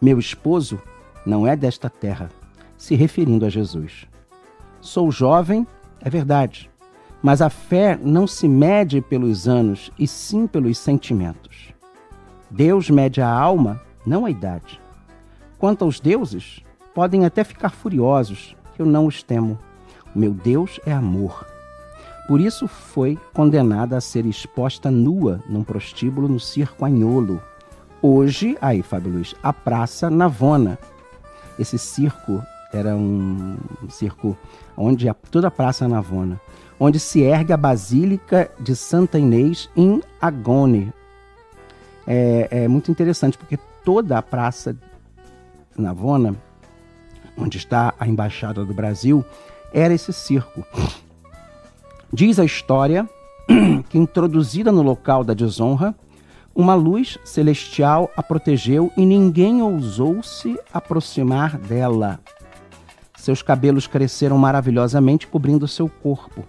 Meu 0.00 0.18
esposo 0.18 0.80
não 1.26 1.46
é 1.46 1.54
desta 1.54 1.90
terra, 1.90 2.30
se 2.78 2.94
referindo 2.94 3.44
a 3.44 3.50
Jesus. 3.50 4.08
Sou 4.80 5.12
jovem, 5.12 5.66
é 6.00 6.08
verdade, 6.08 6.70
mas 7.22 7.42
a 7.42 7.50
fé 7.50 7.98
não 8.02 8.26
se 8.26 8.48
mede 8.48 9.02
pelos 9.02 9.46
anos, 9.46 9.92
e 9.98 10.06
sim 10.06 10.46
pelos 10.46 10.78
sentimentos. 10.78 11.74
Deus 12.50 12.88
mede 12.88 13.20
a 13.20 13.28
alma, 13.28 13.78
não 14.06 14.24
a 14.24 14.30
idade. 14.30 14.80
Quanto 15.58 15.84
aos 15.84 16.00
deuses, 16.00 16.64
podem 16.94 17.26
até 17.26 17.44
ficar 17.44 17.70
furiosos, 17.70 18.56
que 18.74 18.80
eu 18.80 18.86
não 18.86 19.04
os 19.06 19.22
temo 19.22 19.58
meu 20.14 20.32
Deus 20.32 20.80
é 20.84 20.92
amor. 20.92 21.46
Por 22.26 22.40
isso 22.40 22.68
foi 22.68 23.18
condenada 23.34 23.96
a 23.96 24.00
ser 24.00 24.24
exposta 24.24 24.90
nua 24.90 25.42
num 25.48 25.64
prostíbulo 25.64 26.28
no 26.28 26.38
circo 26.38 26.84
Anholo. 26.84 27.42
Hoje, 28.00 28.56
aí, 28.60 28.82
Fábio 28.82 29.12
Luiz, 29.12 29.34
a 29.42 29.52
Praça 29.52 30.08
Navona. 30.08 30.78
Esse 31.58 31.76
circo 31.76 32.42
era 32.72 32.94
um 32.94 33.58
circo 33.88 34.38
onde 34.76 35.08
a, 35.08 35.14
toda 35.14 35.48
a 35.48 35.50
Praça 35.50 35.88
Navona, 35.88 36.40
onde 36.78 37.00
se 37.00 37.20
ergue 37.20 37.52
a 37.52 37.56
Basílica 37.56 38.50
de 38.60 38.76
Santa 38.76 39.18
Inês 39.18 39.68
em 39.76 40.00
Agone. 40.20 40.92
É, 42.06 42.48
é 42.50 42.68
muito 42.68 42.90
interessante 42.90 43.36
porque 43.36 43.58
toda 43.84 44.16
a 44.16 44.22
Praça 44.22 44.76
Navona, 45.76 46.34
onde 47.36 47.58
está 47.58 47.92
a 47.98 48.06
Embaixada 48.06 48.64
do 48.64 48.72
Brasil, 48.72 49.24
era 49.72 49.94
esse 49.94 50.12
circo. 50.12 50.64
Diz 52.12 52.38
a 52.38 52.44
história 52.44 53.08
que, 53.88 53.98
introduzida 53.98 54.72
no 54.72 54.82
local 54.82 55.22
da 55.22 55.34
desonra, 55.34 55.94
uma 56.54 56.74
luz 56.74 57.18
celestial 57.24 58.10
a 58.16 58.22
protegeu 58.22 58.92
e 58.96 59.06
ninguém 59.06 59.62
ousou 59.62 60.22
se 60.22 60.58
aproximar 60.72 61.56
dela. 61.56 62.20
Seus 63.16 63.42
cabelos 63.42 63.86
cresceram 63.86 64.38
maravilhosamente, 64.38 65.26
cobrindo 65.26 65.68
seu 65.68 65.88
corpo. 65.88 66.44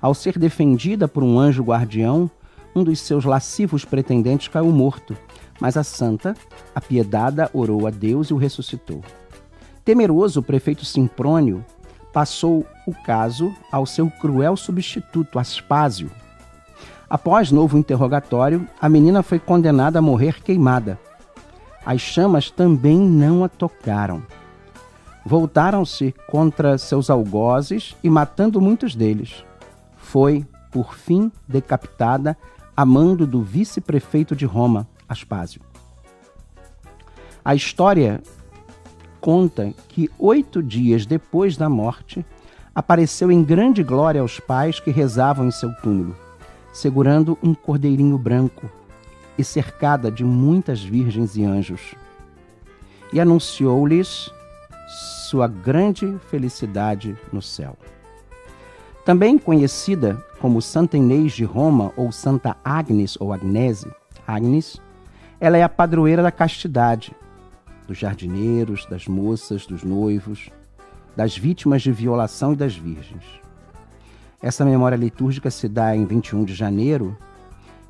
Ao 0.00 0.14
ser 0.14 0.38
defendida 0.38 1.06
por 1.06 1.22
um 1.22 1.38
anjo 1.38 1.62
guardião, 1.62 2.30
um 2.74 2.82
dos 2.82 3.00
seus 3.00 3.24
lascivos 3.24 3.84
pretendentes 3.84 4.48
caiu 4.48 4.70
morto, 4.70 5.16
mas 5.60 5.76
a 5.76 5.84
santa, 5.84 6.34
apiedada, 6.74 7.50
orou 7.52 7.86
a 7.86 7.90
Deus 7.90 8.28
e 8.28 8.34
o 8.34 8.36
ressuscitou. 8.36 9.02
Temeroso, 9.84 10.40
o 10.40 10.42
prefeito 10.42 10.84
Simprônio 10.84 11.64
passou 12.12 12.66
o 12.86 12.92
caso 12.92 13.54
ao 13.70 13.86
seu 13.86 14.10
cruel 14.10 14.56
substituto, 14.56 15.38
Aspásio. 15.38 16.10
Após 17.08 17.50
novo 17.50 17.76
interrogatório, 17.76 18.66
a 18.80 18.88
menina 18.88 19.22
foi 19.22 19.38
condenada 19.38 19.98
a 19.98 20.02
morrer 20.02 20.42
queimada. 20.42 20.98
As 21.84 22.00
chamas 22.00 22.50
também 22.50 22.98
não 22.98 23.44
a 23.44 23.48
tocaram. 23.48 24.22
Voltaram-se 25.24 26.14
contra 26.28 26.78
seus 26.78 27.10
algozes 27.10 27.94
e 28.02 28.10
matando 28.10 28.60
muitos 28.60 28.94
deles. 28.94 29.44
Foi, 29.96 30.46
por 30.70 30.94
fim, 30.94 31.30
decapitada 31.46 32.36
a 32.76 32.84
mando 32.84 33.26
do 33.26 33.42
vice-prefeito 33.42 34.34
de 34.34 34.46
Roma, 34.46 34.88
Aspásio. 35.08 35.60
A 37.44 37.54
história 37.54 38.22
conta 39.22 39.72
que 39.88 40.10
oito 40.18 40.60
dias 40.60 41.06
depois 41.06 41.56
da 41.56 41.68
morte, 41.68 42.26
apareceu 42.74 43.30
em 43.30 43.42
grande 43.42 43.82
glória 43.82 44.20
aos 44.20 44.40
pais 44.40 44.80
que 44.80 44.90
rezavam 44.90 45.46
em 45.46 45.52
seu 45.52 45.72
túmulo, 45.76 46.16
segurando 46.72 47.38
um 47.40 47.54
cordeirinho 47.54 48.18
branco 48.18 48.68
e 49.38 49.44
cercada 49.44 50.10
de 50.10 50.24
muitas 50.24 50.82
virgens 50.82 51.36
e 51.36 51.44
anjos. 51.44 51.94
E 53.12 53.20
anunciou-lhes 53.20 54.28
sua 55.28 55.46
grande 55.46 56.18
felicidade 56.28 57.16
no 57.32 57.40
céu. 57.40 57.76
Também 59.04 59.38
conhecida 59.38 60.22
como 60.40 60.60
Santa 60.60 60.96
Inês 60.96 61.32
de 61.32 61.44
Roma 61.44 61.92
ou 61.96 62.10
Santa 62.10 62.56
Agnes 62.64 63.16
ou 63.20 63.32
Agnese, 63.32 63.90
Agnes, 64.26 64.80
ela 65.38 65.56
é 65.56 65.62
a 65.62 65.68
padroeira 65.68 66.22
da 66.22 66.32
castidade 66.32 67.12
dos 67.86 67.98
jardineiros, 67.98 68.86
das 68.86 69.06
moças, 69.06 69.66
dos 69.66 69.82
noivos, 69.82 70.50
das 71.16 71.36
vítimas 71.36 71.82
de 71.82 71.92
violação 71.92 72.52
e 72.52 72.56
das 72.56 72.76
virgens. 72.76 73.24
essa 74.40 74.64
memória 74.64 74.96
litúrgica 74.96 75.50
se 75.50 75.68
dá 75.68 75.94
em 75.94 76.04
21 76.04 76.44
de 76.44 76.54
janeiro. 76.54 77.16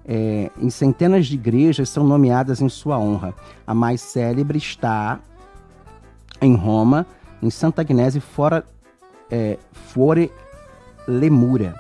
É, 0.04 0.50
em 0.58 0.68
centenas 0.68 1.26
de 1.26 1.34
igrejas 1.34 1.88
são 1.88 2.04
nomeadas 2.04 2.60
em 2.60 2.68
sua 2.68 2.98
honra. 2.98 3.34
A 3.66 3.72
mais 3.72 4.00
célebre 4.00 4.58
está 4.58 5.20
em 6.40 6.54
Roma, 6.54 7.06
em 7.40 7.48
Santa 7.48 7.82
Agnese 7.82 8.20
fora, 8.20 8.66
é, 9.30 9.58
Fore 9.72 10.30
Lemura. 11.06 11.74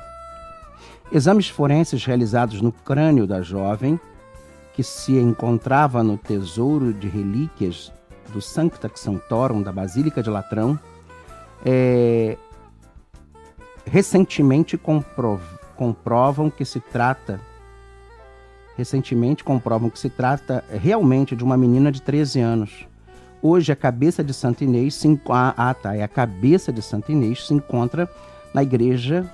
Exames 1.10 1.48
forenses 1.48 2.04
realizados 2.06 2.62
no 2.62 2.72
crânio 2.72 3.26
da 3.26 3.42
jovem, 3.42 4.00
que 4.72 4.82
se 4.82 5.12
encontrava 5.18 6.02
no 6.02 6.16
tesouro 6.16 6.94
de 6.94 7.06
relíquias 7.08 7.92
do 8.32 8.40
Sancta 8.40 8.90
Sanctorum 8.94 9.62
da 9.62 9.72
Basílica 9.72 10.22
de 10.22 10.30
Latrão, 10.30 10.78
é, 11.64 12.36
recentemente 13.84 14.76
comprov, 14.76 15.40
comprovam 15.76 16.50
que 16.50 16.64
se 16.64 16.80
trata 16.80 17.40
recentemente 18.76 19.44
comprovam 19.44 19.90
que 19.90 19.98
se 19.98 20.08
trata 20.08 20.64
realmente 20.70 21.36
de 21.36 21.44
uma 21.44 21.56
menina 21.56 21.92
de 21.92 22.00
13 22.00 22.40
anos. 22.40 22.86
Hoje 23.42 23.72
a 23.72 23.76
cabeça 23.76 24.22
de 24.24 24.32
Santo 24.32 24.64
Inês 24.64 24.94
se 24.94 25.20
ah, 25.28 25.54
ah, 25.56 25.74
tá, 25.74 25.94
é 25.96 26.02
a 26.02 26.08
cabeça 26.08 26.72
de 26.72 26.80
Santo 26.80 27.12
Inês 27.12 27.46
se 27.46 27.54
encontra 27.54 28.08
na 28.54 28.62
igreja 28.62 29.28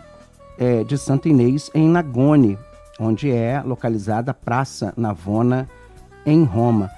é, 0.59 0.83
de 0.83 0.97
Santo 0.99 1.29
Inês 1.29 1.71
em 1.75 1.89
Nagone, 1.89 2.59
onde 2.99 3.31
é 3.31 3.63
localizada 3.63 4.31
a 4.31 4.35
Praça 4.35 4.93
Navona 4.97 5.69
em 6.27 6.43
Roma, 6.43 6.91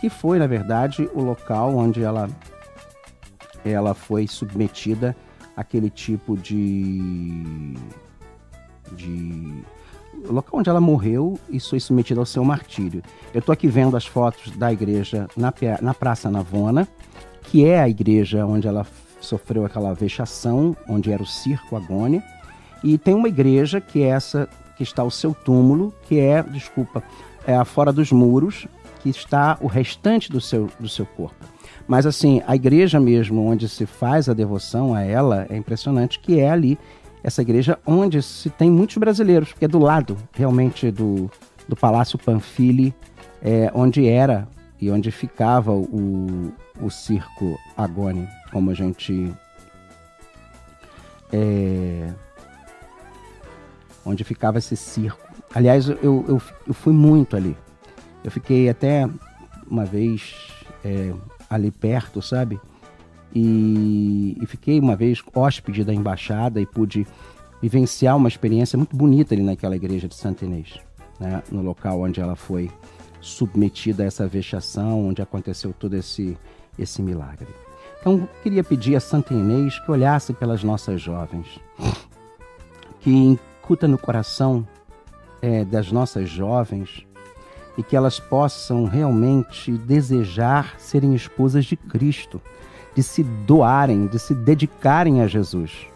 que 0.00 0.08
foi 0.08 0.38
na 0.38 0.46
verdade 0.46 1.08
o 1.14 1.22
local 1.22 1.74
onde 1.74 2.02
ela 2.02 2.28
ela 3.64 3.94
foi 3.94 4.26
submetida 4.26 5.16
àquele 5.56 5.90
tipo 5.90 6.36
de 6.36 7.74
de 8.92 9.62
o 10.28 10.32
local 10.32 10.60
onde 10.60 10.70
ela 10.70 10.80
morreu 10.80 11.38
e 11.48 11.60
foi 11.60 11.78
submetida 11.78 12.20
ao 12.20 12.26
seu 12.26 12.44
martírio. 12.44 13.02
Eu 13.32 13.40
estou 13.40 13.52
aqui 13.52 13.68
vendo 13.68 13.96
as 13.96 14.06
fotos 14.06 14.56
da 14.56 14.72
igreja 14.72 15.28
na, 15.36 15.52
na 15.80 15.94
Praça 15.94 16.30
Navona, 16.30 16.88
que 17.42 17.64
é 17.64 17.80
a 17.80 17.88
igreja 17.88 18.44
onde 18.44 18.66
ela 18.66 18.86
sofreu 19.20 19.64
aquela 19.64 19.92
vexação, 19.92 20.76
onde 20.88 21.12
era 21.12 21.22
o 21.22 21.26
circo 21.26 21.76
Agônia. 21.76 22.22
E 22.82 22.98
tem 22.98 23.14
uma 23.14 23.28
igreja 23.28 23.80
que 23.80 24.02
é 24.02 24.08
essa 24.08 24.48
que 24.76 24.82
está 24.82 25.02
o 25.02 25.10
seu 25.10 25.34
túmulo, 25.34 25.92
que 26.06 26.18
é, 26.18 26.42
desculpa, 26.42 27.02
é 27.46 27.56
a 27.56 27.64
fora 27.64 27.92
dos 27.92 28.12
muros, 28.12 28.66
que 29.12 29.18
está 29.18 29.56
o 29.60 29.68
restante 29.68 30.32
do 30.32 30.40
seu, 30.40 30.68
do 30.80 30.88
seu 30.88 31.06
corpo. 31.06 31.46
Mas 31.86 32.06
assim, 32.06 32.42
a 32.44 32.56
igreja 32.56 32.98
mesmo 32.98 33.46
onde 33.46 33.68
se 33.68 33.86
faz 33.86 34.28
a 34.28 34.34
devoção 34.34 34.94
a 34.94 35.02
ela 35.02 35.46
é 35.48 35.56
impressionante, 35.56 36.18
que 36.18 36.40
é 36.40 36.50
ali 36.50 36.76
essa 37.22 37.42
igreja 37.42 37.78
onde 37.86 38.20
se 38.20 38.50
tem 38.50 38.68
muitos 38.68 38.96
brasileiros, 38.96 39.52
que 39.52 39.64
é 39.64 39.68
do 39.68 39.78
lado 39.78 40.16
realmente 40.32 40.90
do, 40.90 41.30
do 41.68 41.76
Palácio 41.76 42.18
Panfili, 42.18 42.92
é, 43.40 43.70
onde 43.72 44.08
era 44.08 44.48
e 44.80 44.90
onde 44.90 45.12
ficava 45.12 45.72
o, 45.72 46.52
o 46.80 46.90
circo 46.90 47.56
Agone, 47.76 48.28
como 48.52 48.70
a 48.70 48.74
gente. 48.74 49.32
É, 51.32 52.08
onde 54.04 54.24
ficava 54.24 54.58
esse 54.58 54.76
circo. 54.76 55.26
Aliás, 55.54 55.88
eu, 55.88 56.24
eu, 56.28 56.42
eu 56.66 56.74
fui 56.74 56.92
muito 56.92 57.36
ali. 57.36 57.56
Eu 58.26 58.32
fiquei 58.32 58.68
até 58.68 59.08
uma 59.70 59.84
vez 59.84 60.34
é, 60.84 61.12
ali 61.48 61.70
perto, 61.70 62.20
sabe? 62.20 62.60
E, 63.32 64.36
e 64.42 64.46
fiquei 64.46 64.80
uma 64.80 64.96
vez 64.96 65.22
hóspede 65.32 65.84
da 65.84 65.94
embaixada 65.94 66.60
e 66.60 66.66
pude 66.66 67.06
vivenciar 67.62 68.16
uma 68.16 68.26
experiência 68.26 68.76
muito 68.76 68.96
bonita 68.96 69.32
ali 69.32 69.44
naquela 69.44 69.76
igreja 69.76 70.08
de 70.08 70.16
Santa 70.16 70.44
Inês, 70.44 70.74
né? 71.20 71.40
no 71.52 71.62
local 71.62 72.00
onde 72.00 72.20
ela 72.20 72.34
foi 72.34 72.68
submetida 73.20 74.02
a 74.02 74.06
essa 74.06 74.26
vexação, 74.26 75.06
onde 75.06 75.22
aconteceu 75.22 75.72
todo 75.72 75.94
esse, 75.94 76.36
esse 76.76 77.00
milagre. 77.02 77.46
Então, 78.00 78.28
queria 78.42 78.64
pedir 78.64 78.96
a 78.96 79.00
Santa 79.00 79.34
Inês 79.34 79.78
que 79.78 79.90
olhasse 79.90 80.32
pelas 80.32 80.64
nossas 80.64 81.00
jovens, 81.00 81.60
que 82.98 83.10
incuta 83.10 83.86
no 83.86 83.98
coração 83.98 84.66
é, 85.40 85.64
das 85.64 85.92
nossas 85.92 86.28
jovens 86.28 87.05
e 87.76 87.82
que 87.82 87.96
elas 87.96 88.18
possam 88.18 88.84
realmente 88.84 89.72
desejar 89.72 90.74
serem 90.78 91.14
esposas 91.14 91.64
de 91.64 91.76
Cristo, 91.76 92.40
de 92.94 93.02
se 93.02 93.22
doarem, 93.22 94.06
de 94.06 94.18
se 94.18 94.34
dedicarem 94.34 95.20
a 95.20 95.26
Jesus, 95.26 95.86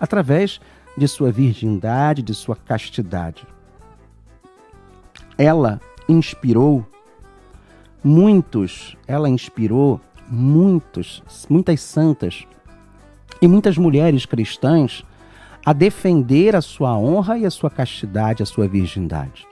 através 0.00 0.60
de 0.96 1.06
sua 1.06 1.30
virgindade, 1.30 2.22
de 2.22 2.34
sua 2.34 2.56
castidade. 2.56 3.46
Ela 5.38 5.80
inspirou 6.08 6.86
muitos, 8.02 8.96
ela 9.06 9.28
inspirou 9.28 10.00
muitos, 10.28 11.22
muitas 11.48 11.80
santas 11.80 12.46
e 13.40 13.48
muitas 13.48 13.76
mulheres 13.78 14.26
cristãs 14.26 15.04
a 15.64 15.72
defender 15.72 16.54
a 16.54 16.60
sua 16.60 16.96
honra 16.98 17.38
e 17.38 17.46
a 17.46 17.50
sua 17.50 17.70
castidade, 17.70 18.42
a 18.42 18.46
sua 18.46 18.68
virgindade. 18.68 19.46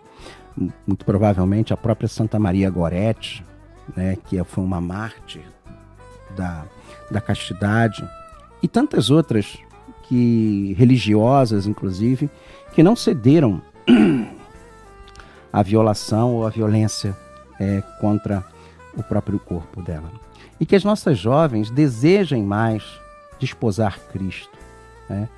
Muito 0.87 1.05
provavelmente 1.05 1.73
a 1.73 1.77
própria 1.77 2.09
Santa 2.09 2.38
Maria 2.38 2.69
Gorete, 2.71 3.45
né, 3.97 4.17
que 4.27 4.43
foi 4.45 4.62
uma 4.62 4.81
mártir 4.81 5.43
da, 6.37 6.65
da 7.11 7.21
castidade, 7.21 8.07
e 8.62 8.69
tantas 8.69 9.11
outras 9.11 9.59
que 10.05 10.75
religiosas, 10.79 11.67
inclusive, 11.67 12.31
que 12.75 12.83
não 12.83 12.95
cederam 12.95 13.62
à 15.53 15.62
violação 15.62 16.35
ou 16.35 16.47
à 16.47 16.51
violência 16.51 17.17
é, 17.59 17.83
contra 18.01 18.45
o 18.97 19.03
próprio 19.03 19.38
corpo 19.38 19.83
dela. 19.83 20.11
E 20.61 20.67
que 20.67 20.77
as 20.77 20.85
nossas 20.85 21.19
jovens 21.19 21.71
desejem 21.71 22.43
mais 22.43 22.85
desposar 23.38 23.99
Cristo, 24.12 24.57
né? 25.09 25.29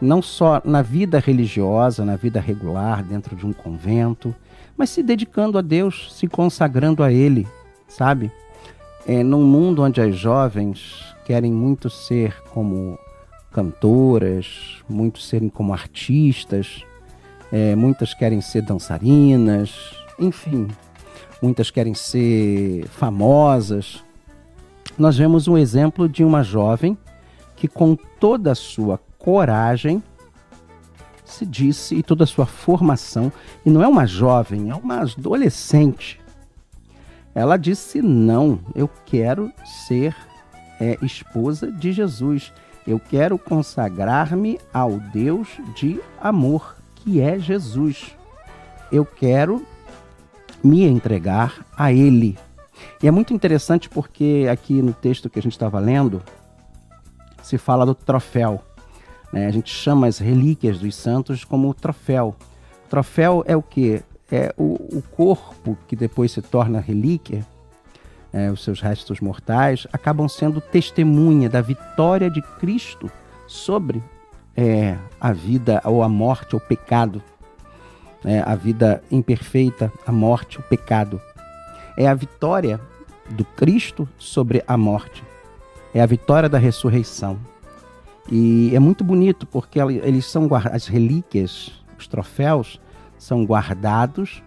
não 0.00 0.22
só 0.22 0.62
na 0.64 0.82
vida 0.82 1.18
religiosa, 1.18 2.04
na 2.04 2.16
vida 2.16 2.40
regular, 2.40 3.02
dentro 3.02 3.34
de 3.34 3.44
um 3.44 3.52
convento, 3.52 4.34
mas 4.80 4.90
se 4.90 5.02
dedicando 5.02 5.56
a 5.56 5.60
Deus, 5.60 6.12
se 6.12 6.26
consagrando 6.26 7.02
a 7.02 7.12
Ele, 7.12 7.46
sabe? 7.86 8.32
é, 9.06 9.22
num 9.22 9.44
mundo 9.44 9.82
onde 9.82 10.00
as 10.00 10.14
jovens 10.16 11.14
querem 11.24 11.52
muito 11.52 11.88
ser 11.88 12.40
como 12.50 12.98
cantoras, 13.50 14.78
muitos 14.88 15.26
serem 15.26 15.48
como 15.48 15.72
artistas, 15.72 16.84
é, 17.50 17.74
muitas 17.74 18.14
querem 18.14 18.40
ser 18.40 18.62
dançarinas, 18.62 19.96
enfim, 20.18 20.68
muitas 21.42 21.70
querem 21.70 21.94
ser 21.94 22.86
famosas. 22.88 24.04
Nós 24.96 25.16
vemos 25.16 25.48
um 25.48 25.56
exemplo 25.56 26.08
de 26.08 26.22
uma 26.22 26.42
jovem 26.42 26.96
que, 27.56 27.66
com 27.66 27.96
toda 27.96 28.52
a 28.52 28.54
sua 28.54 29.00
coragem, 29.18 30.02
se 31.30 31.46
disse, 31.46 31.94
e 31.94 32.02
toda 32.02 32.24
a 32.24 32.26
sua 32.26 32.46
formação, 32.46 33.32
e 33.64 33.70
não 33.70 33.82
é 33.82 33.88
uma 33.88 34.06
jovem, 34.06 34.70
é 34.70 34.74
uma 34.74 35.00
adolescente, 35.00 36.20
ela 37.34 37.56
disse: 37.56 38.02
Não, 38.02 38.58
eu 38.74 38.88
quero 39.06 39.52
ser 39.86 40.14
é, 40.80 40.98
esposa 41.02 41.70
de 41.70 41.92
Jesus. 41.92 42.52
Eu 42.86 42.98
quero 42.98 43.38
consagrar-me 43.38 44.58
ao 44.72 44.98
Deus 44.98 45.48
de 45.76 46.00
amor, 46.20 46.76
que 46.96 47.20
é 47.20 47.38
Jesus. 47.38 48.16
Eu 48.90 49.04
quero 49.04 49.64
me 50.62 50.82
entregar 50.84 51.64
a 51.76 51.92
Ele. 51.92 52.36
E 53.02 53.06
é 53.06 53.10
muito 53.10 53.32
interessante 53.32 53.88
porque 53.88 54.48
aqui 54.50 54.82
no 54.82 54.92
texto 54.92 55.28
que 55.30 55.38
a 55.38 55.42
gente 55.42 55.52
estava 55.52 55.78
lendo, 55.78 56.22
se 57.42 57.58
fala 57.58 57.86
do 57.86 57.94
troféu. 57.94 58.62
Né? 59.32 59.46
A 59.46 59.50
gente 59.50 59.72
chama 59.72 60.06
as 60.06 60.18
relíquias 60.18 60.78
dos 60.78 60.94
santos 60.94 61.44
como 61.44 61.72
troféu. 61.74 62.34
O 62.86 62.88
troféu 62.88 63.44
é 63.46 63.56
o 63.56 63.62
que? 63.62 64.02
é, 64.30 64.54
o, 64.56 64.98
o, 64.98 65.02
corpo 65.02 65.76
que 65.88 65.96
depois 65.96 66.30
se 66.32 66.40
torna 66.40 66.78
relíquia, 66.78 67.44
é, 68.32 68.50
os 68.50 68.62
seus 68.62 68.80
restos 68.80 69.20
mortais, 69.20 69.86
acabam 69.92 70.28
sendo 70.28 70.60
testemunha 70.60 71.48
da 71.48 71.60
vitória 71.60 72.30
de 72.30 72.40
Cristo 72.40 73.10
sobre 73.46 74.02
é, 74.56 74.96
a 75.20 75.32
vida 75.32 75.82
ou 75.84 76.02
a 76.02 76.08
morte 76.08 76.54
ou 76.54 76.60
pecado. 76.60 77.22
É, 78.24 78.40
a 78.40 78.54
vida 78.54 79.02
imperfeita, 79.10 79.90
a 80.06 80.12
morte, 80.12 80.60
o 80.60 80.62
pecado. 80.62 81.20
É 81.96 82.06
a 82.06 82.14
vitória 82.14 82.78
do 83.30 83.44
Cristo 83.44 84.08
sobre 84.18 84.62
a 84.66 84.76
morte. 84.76 85.24
É 85.92 86.00
a 86.00 86.06
vitória 86.06 86.48
da 86.48 86.58
ressurreição. 86.58 87.38
E 88.28 88.74
é 88.74 88.78
muito 88.78 89.04
bonito 89.04 89.46
porque 89.46 89.78
eles 89.80 90.26
são 90.26 90.48
as 90.54 90.86
relíquias, 90.86 91.72
os 91.98 92.06
troféus, 92.06 92.80
são 93.18 93.44
guardados, 93.44 94.42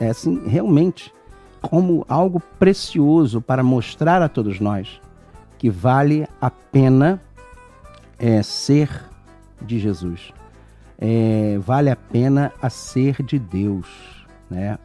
é 0.00 0.08
assim, 0.08 0.42
realmente 0.46 1.12
como 1.60 2.04
algo 2.08 2.40
precioso 2.58 3.40
para 3.40 3.62
mostrar 3.62 4.22
a 4.22 4.28
todos 4.28 4.60
nós 4.60 5.00
que 5.58 5.70
vale 5.70 6.28
a 6.40 6.50
pena 6.50 7.20
é, 8.18 8.42
ser 8.42 8.90
de 9.62 9.78
Jesus. 9.78 10.32
é, 10.98 11.58
vale 11.58 11.90
a 11.90 11.96
pena 11.96 12.52
a 12.60 12.70
ser 12.70 13.22
de 13.22 13.38
Deus, 13.38 13.86
né? 14.48 14.78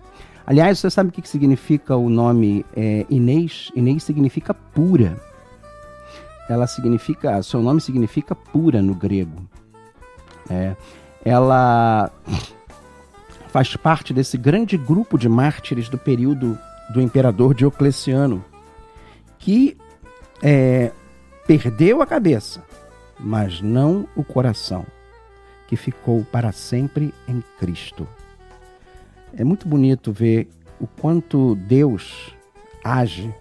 Aliás, 0.45 0.79
você 0.79 0.89
sabe 0.89 1.09
o 1.09 1.11
que 1.11 1.27
significa 1.27 1.95
o 1.95 2.09
nome 2.09 2.65
é, 2.75 3.05
Inês? 3.09 3.71
Inês 3.75 4.03
significa 4.03 4.53
pura. 4.53 5.15
Ela 6.49 6.65
significa, 6.65 7.41
seu 7.43 7.61
nome 7.61 7.79
significa 7.79 8.33
pura 8.33 8.81
no 8.81 8.95
grego. 8.95 9.47
É, 10.49 10.75
ela 11.23 12.11
faz 13.49 13.75
parte 13.75 14.11
desse 14.13 14.35
grande 14.35 14.75
grupo 14.75 15.17
de 15.17 15.29
mártires 15.29 15.87
do 15.87 15.97
período 15.97 16.57
do 16.89 16.99
imperador 16.99 17.53
Diocleciano, 17.53 18.43
que 19.37 19.77
é, 20.41 20.91
perdeu 21.45 22.01
a 22.01 22.07
cabeça, 22.07 22.63
mas 23.19 23.61
não 23.61 24.07
o 24.15 24.23
coração, 24.23 24.85
que 25.67 25.75
ficou 25.75 26.25
para 26.25 26.51
sempre 26.51 27.13
em 27.27 27.43
Cristo. 27.59 28.07
É 29.35 29.43
muito 29.43 29.67
bonito 29.67 30.11
ver 30.11 30.49
o 30.79 30.87
quanto 30.87 31.53
Deus 31.55 32.33
age 32.83 33.31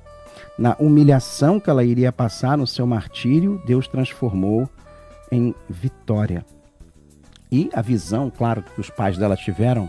na 0.58 0.74
humilhação 0.78 1.60
que 1.60 1.70
ela 1.70 1.84
iria 1.84 2.10
passar 2.10 2.58
no 2.58 2.66
seu 2.66 2.86
martírio, 2.86 3.62
Deus 3.64 3.86
transformou 3.86 4.68
em 5.30 5.54
vitória. 5.68 6.44
E 7.50 7.70
a 7.72 7.80
visão, 7.80 8.30
claro, 8.30 8.62
que 8.62 8.80
os 8.80 8.90
pais 8.90 9.16
dela 9.16 9.36
tiveram 9.36 9.88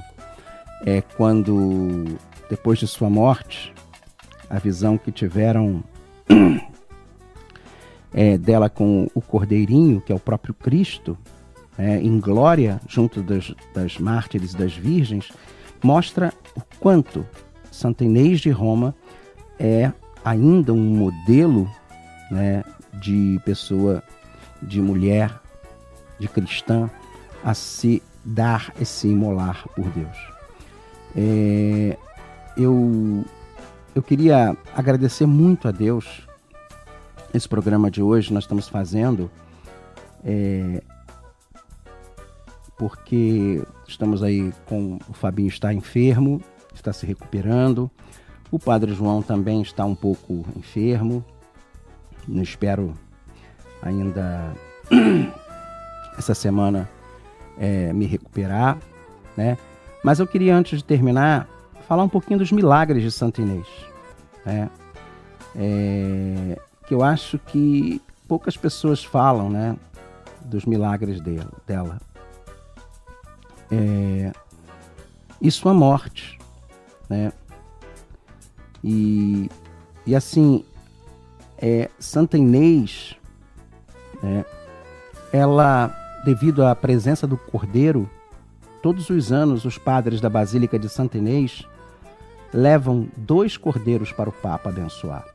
é 0.86 1.02
quando, 1.02 2.06
depois 2.50 2.80
de 2.80 2.88
sua 2.88 3.10
morte, 3.10 3.74
a 4.50 4.60
visão 4.60 4.98
que 4.98 5.12
tiveram 5.12 5.84
é, 8.14 8.38
dela 8.38 8.70
com 8.70 9.10
o 9.14 9.22
Cordeirinho, 9.22 10.00
que 10.00 10.12
é 10.12 10.16
o 10.16 10.20
próprio 10.20 10.54
Cristo, 10.54 11.18
é, 11.78 11.98
em 12.00 12.20
glória, 12.20 12.80
junto 12.88 13.22
das, 13.22 13.54
das 13.74 13.98
mártires 13.98 14.54
e 14.54 14.58
das 14.58 14.74
virgens, 14.74 15.32
mostra 15.84 16.34
o 16.56 16.62
quanto 16.80 17.26
Santa 17.72 18.04
Inês 18.04 18.40
de 18.40 18.52
Roma 18.52 18.96
é 19.58 19.92
ainda 20.24 20.74
um 20.74 20.96
modelo 20.96 21.70
né, 22.32 22.64
de 22.94 23.40
pessoa, 23.46 24.04
de 24.62 24.82
mulher, 24.82 25.40
de 26.20 26.28
cristã, 26.28 26.90
a 27.44 27.54
se 27.54 28.04
dar 28.24 28.74
esse 28.80 29.08
imolar 29.08 29.68
por 29.76 29.86
Deus. 29.90 30.18
É, 31.16 31.98
eu, 32.58 33.26
eu 33.96 34.04
queria 34.04 34.56
agradecer 34.76 35.26
muito 35.26 35.68
a 35.68 35.72
Deus 35.72 36.28
esse 37.34 37.48
programa 37.48 37.90
de 37.92 38.02
hoje 38.02 38.34
nós 38.34 38.44
estamos 38.44 38.68
fazendo 38.68 39.30
é, 40.24 40.82
porque 42.78 43.62
estamos 43.88 44.24
aí 44.24 44.54
com 44.66 44.98
o 45.08 45.14
Fabinho 45.14 45.50
está 45.50 45.74
enfermo, 45.74 46.42
está 46.74 46.94
se 46.94 47.06
recuperando. 47.06 47.92
O 48.52 48.58
Padre 48.58 48.94
João 48.94 49.22
também 49.22 49.62
está 49.62 49.86
um 49.86 49.96
pouco 49.96 50.46
enfermo. 50.56 51.24
Não 52.28 52.42
espero 52.42 52.94
ainda 53.82 54.54
essa 56.18 56.34
semana 56.34 56.90
é, 57.58 57.94
me 57.94 58.06
recuperar, 58.06 58.78
né? 59.38 59.58
Mas 60.04 60.20
eu 60.20 60.28
queria, 60.28 60.56
antes 60.56 60.80
de 60.80 60.84
terminar, 60.84 61.48
falar 61.88 62.04
um 62.04 62.10
pouquinho 62.10 62.40
dos 62.40 62.52
milagres 62.52 63.04
de 63.04 63.12
Santa 63.12 63.42
Inês. 63.42 63.68
Né? 64.46 64.70
É, 65.56 66.60
que 66.88 66.94
eu 66.94 67.04
acho 67.04 67.38
que 67.38 68.02
poucas 68.28 68.56
pessoas 68.56 69.04
falam, 69.04 69.50
né? 69.50 69.76
Dos 70.42 70.66
milagres 70.66 71.20
dela. 71.20 71.52
dela. 71.68 72.00
É, 73.72 74.32
e 75.42 75.52
sua 75.52 75.74
morte, 75.74 76.40
né? 77.10 77.32
E, 78.84 79.50
e 80.06 80.16
assim, 80.16 80.64
é, 81.58 81.90
Santa 82.00 82.38
Inês, 82.38 83.16
né, 84.22 84.46
ela, 85.32 85.94
devido 86.26 86.66
à 86.66 86.76
presença 86.76 87.28
do 87.28 87.38
Cordeiro, 87.38 88.10
Todos 88.82 89.10
os 89.10 89.32
anos, 89.32 89.66
os 89.66 89.78
padres 89.78 90.22
da 90.22 90.30
Basílica 90.30 90.80
de 90.80 90.88
Santa 90.88 91.18
Inês 91.18 91.66
levam 92.54 93.10
dois 93.18 93.58
cordeiros 93.58 94.14
para 94.14 94.30
o 94.30 94.34
Papa 94.34 94.70
abençoar. 94.70 95.26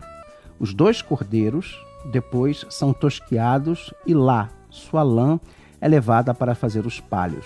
Os 0.58 0.72
dois 0.72 1.02
cordeiros 1.02 1.78
depois 2.10 2.64
são 2.70 2.94
tosquiados 2.94 3.92
e 4.06 4.14
lá 4.14 4.48
sua 4.70 5.02
lã 5.02 5.38
é 5.78 5.86
levada 5.86 6.32
para 6.32 6.54
fazer 6.54 6.86
os 6.86 7.00
palhos. 7.00 7.44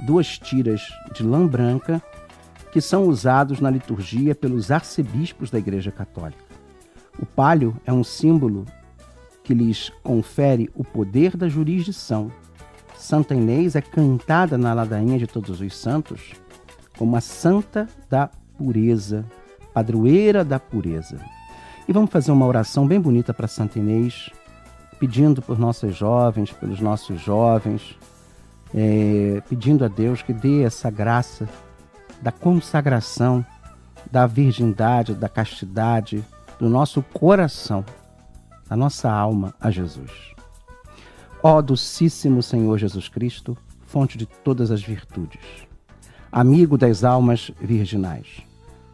Duas 0.00 0.38
tiras 0.38 0.82
de 1.14 1.22
lã 1.22 1.46
branca 1.46 2.02
que 2.76 2.80
são 2.82 3.08
usados 3.08 3.58
na 3.58 3.70
liturgia 3.70 4.34
pelos 4.34 4.70
arcebispos 4.70 5.48
da 5.48 5.58
Igreja 5.58 5.90
Católica. 5.90 6.44
O 7.18 7.24
palho 7.24 7.74
é 7.86 7.90
um 7.90 8.04
símbolo 8.04 8.66
que 9.42 9.54
lhes 9.54 9.90
confere 10.02 10.68
o 10.74 10.84
poder 10.84 11.38
da 11.38 11.48
jurisdição 11.48 12.30
Santa 12.94 13.34
Inês 13.34 13.76
é 13.76 13.80
cantada 13.80 14.58
na 14.58 14.74
ladainha 14.74 15.18
de 15.18 15.26
Todos 15.26 15.58
os 15.58 15.74
Santos 15.74 16.34
como 16.98 17.16
a 17.16 17.20
santa 17.22 17.88
da 18.10 18.28
pureza, 18.58 19.24
padroeira 19.72 20.44
da 20.44 20.60
pureza. 20.60 21.18
E 21.88 21.94
vamos 21.94 22.10
fazer 22.10 22.30
uma 22.30 22.44
oração 22.44 22.86
bem 22.86 23.00
bonita 23.00 23.32
para 23.32 23.48
Santa 23.48 23.78
Inês, 23.78 24.28
pedindo 25.00 25.40
por 25.40 25.58
nossas 25.58 25.96
jovens, 25.96 26.52
pelos 26.52 26.78
nossos 26.78 27.22
jovens, 27.22 27.98
é, 28.74 29.42
pedindo 29.48 29.82
a 29.82 29.88
Deus 29.88 30.20
que 30.20 30.34
dê 30.34 30.62
essa 30.62 30.90
graça 30.90 31.48
da 32.20 32.32
consagração, 32.32 33.44
da 34.10 34.26
virgindade, 34.26 35.14
da 35.14 35.28
castidade 35.28 36.24
do 36.58 36.68
nosso 36.68 37.02
coração, 37.02 37.84
da 38.68 38.76
nossa 38.76 39.10
alma 39.10 39.54
a 39.60 39.70
Jesus. 39.70 40.10
Ó 41.42 41.60
docíssimo 41.60 42.42
Senhor 42.42 42.78
Jesus 42.78 43.08
Cristo, 43.08 43.56
fonte 43.86 44.18
de 44.18 44.26
todas 44.26 44.70
as 44.70 44.82
virtudes, 44.82 45.40
amigo 46.32 46.76
das 46.76 47.04
almas 47.04 47.50
virginais, 47.60 48.42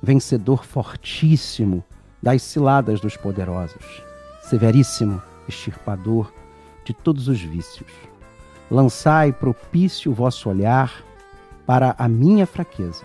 vencedor 0.03 0.65
fortíssimo 0.65 1.83
das 2.23 2.43
ciladas 2.43 3.01
dos 3.01 3.17
poderosos, 3.17 4.03
severíssimo 4.43 5.23
extirpador 5.49 6.33
de 6.85 6.93
todos 6.93 7.29
os 7.29 7.41
vícios. 7.41 7.91
Lançai 8.71 9.33
propício 9.33 10.11
o 10.11 10.15
vosso 10.15 10.49
olhar 10.49 11.03
para 11.67 11.95
a 11.99 12.09
minha 12.09 12.47
fraqueza, 12.47 13.05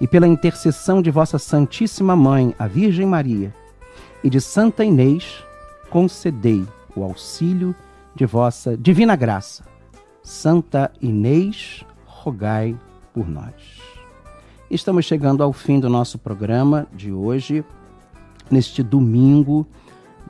e 0.00 0.08
pela 0.08 0.26
intercessão 0.26 1.02
de 1.02 1.10
vossa 1.10 1.38
Santíssima 1.38 2.16
Mãe, 2.16 2.54
a 2.58 2.66
Virgem 2.66 3.06
Maria, 3.06 3.54
e 4.24 4.30
de 4.30 4.40
Santa 4.40 4.84
Inês, 4.84 5.44
concedei 5.90 6.66
o 6.96 7.02
auxílio 7.02 7.74
de 8.14 8.24
vossa 8.24 8.76
divina 8.76 9.14
graça. 9.14 9.64
Santa 10.22 10.90
Inês, 11.00 11.84
rogai 12.04 12.76
por 13.12 13.28
nós. 13.28 13.80
Estamos 14.70 15.04
chegando 15.04 15.42
ao 15.42 15.52
fim 15.52 15.80
do 15.80 15.88
nosso 15.88 16.18
programa 16.18 16.86
de 16.92 17.12
hoje, 17.12 17.64
neste 18.50 18.82
domingo, 18.82 19.66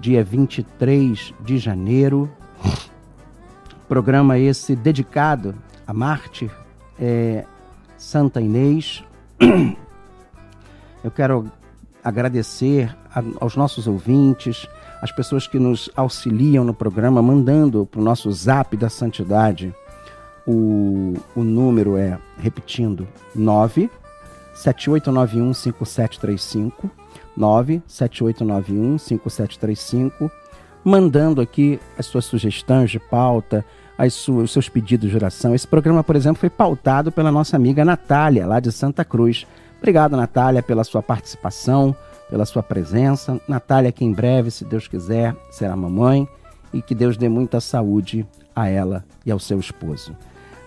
dia 0.01 0.25
23 0.25 1.35
de 1.45 1.59
janeiro. 1.59 2.31
Programa 3.87 4.39
esse 4.39 4.75
dedicado 4.75 5.55
a 5.87 5.93
mártir 5.93 6.51
é, 6.99 7.45
Santa 7.99 8.41
Inês. 8.41 9.05
Eu 11.03 11.11
quero 11.11 11.51
agradecer 12.03 12.95
aos 13.41 13.57
nossos 13.57 13.87
ouvintes, 13.87 14.67
as 15.03 15.11
pessoas 15.11 15.47
que 15.47 15.59
nos 15.59 15.91
auxiliam 15.97 16.65
no 16.65 16.75
programa, 16.75 17.23
mandando 17.23 17.87
para 17.87 18.01
o 18.01 18.05
nosso 18.05 18.31
zap 18.33 18.77
da 18.77 18.89
santidade. 18.89 19.75
O, 20.47 21.15
o 21.35 21.43
número 21.43 21.97
é, 21.97 22.19
repetindo, 22.39 23.07
9 23.35 23.91
7891 24.55 25.55
5735 25.55 26.91
97891 27.37 28.99
5735 28.99 30.31
mandando 30.85 31.41
aqui 31.41 31.79
as 31.99 32.07
suas 32.07 32.25
sugestões 32.25 32.91
de 32.91 32.99
pauta, 32.99 33.65
suas, 34.09 34.45
os 34.45 34.53
seus 34.53 34.69
pedidos 34.69 35.11
de 35.11 35.17
oração. 35.17 35.55
Esse 35.55 35.67
programa, 35.67 36.03
por 36.03 36.17
exemplo, 36.17 36.41
foi 36.41 36.49
pautado 36.49 37.13
pela 37.13 37.31
nossa 37.31 37.57
amiga 37.57 37.85
Natália, 37.85 38.47
lá 38.47 38.61
de 38.61 38.73
Santa 38.73 39.05
Cruz. 39.05 39.47
Obrigado, 39.77 40.17
Natália, 40.17 40.63
pela 40.63 40.85
sua 40.85 41.03
participação 41.03 41.95
pela 42.31 42.47
sua 42.47 42.63
presença. 42.63 43.41
Natália, 43.47 43.93
que 43.93 44.05
em 44.05 44.13
breve, 44.13 44.51
se 44.51 44.65
Deus 44.65 44.87
quiser, 44.87 45.35
será 45.51 45.75
mamãe 45.75 46.27
e 46.73 46.81
que 46.81 46.95
Deus 46.95 47.17
dê 47.17 47.29
muita 47.29 47.61
saúde 47.61 48.27
a 48.55 48.69
ela 48.69 49.05
e 49.27 49.31
ao 49.31 49.41
seu 49.41 49.59
esposo. 49.59 50.17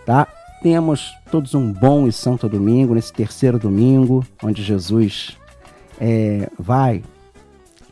Tá? 0.05 0.27
Temos 0.61 1.11
todos 1.31 1.55
um 1.55 1.71
bom 1.71 2.07
e 2.07 2.11
santo 2.11 2.49
domingo, 2.49 2.93
nesse 2.93 3.13
terceiro 3.13 3.57
domingo, 3.57 4.25
onde 4.43 4.61
Jesus 4.61 5.37
é, 5.99 6.49
vai 6.59 7.01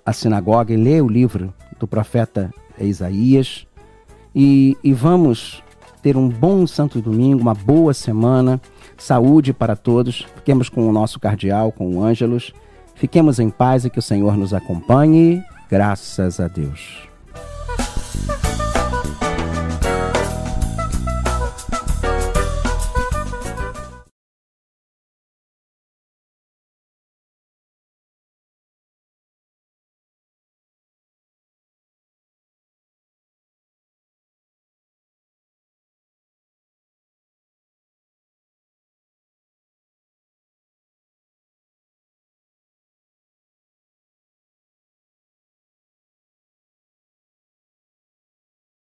à 0.06 0.12
sinagoga 0.12 0.73
e 0.73 0.77
lê 0.77 1.01
o 1.01 1.08
livro 1.08 1.54
do 1.80 1.88
profeta 1.88 2.54
Isaías. 2.80 3.65
E, 4.33 4.77
e 4.83 4.93
vamos 4.93 5.61
ter 6.01 6.17
um 6.17 6.27
bom 6.27 6.65
Santo 6.65 7.01
Domingo, 7.01 7.41
uma 7.41 7.53
boa 7.53 7.93
semana, 7.93 8.59
saúde 8.97 9.53
para 9.53 9.75
todos. 9.75 10.25
Fiquemos 10.37 10.69
com 10.69 10.87
o 10.87 10.91
nosso 10.91 11.19
cardeal, 11.19 11.71
com 11.71 11.95
o 11.95 12.03
Ângelos. 12.03 12.53
Fiquemos 12.95 13.39
em 13.39 13.49
paz 13.49 13.85
e 13.85 13.89
que 13.89 13.99
o 13.99 14.01
Senhor 14.01 14.37
nos 14.37 14.53
acompanhe. 14.53 15.41
Graças 15.69 16.39
a 16.39 16.47
Deus. 16.47 17.11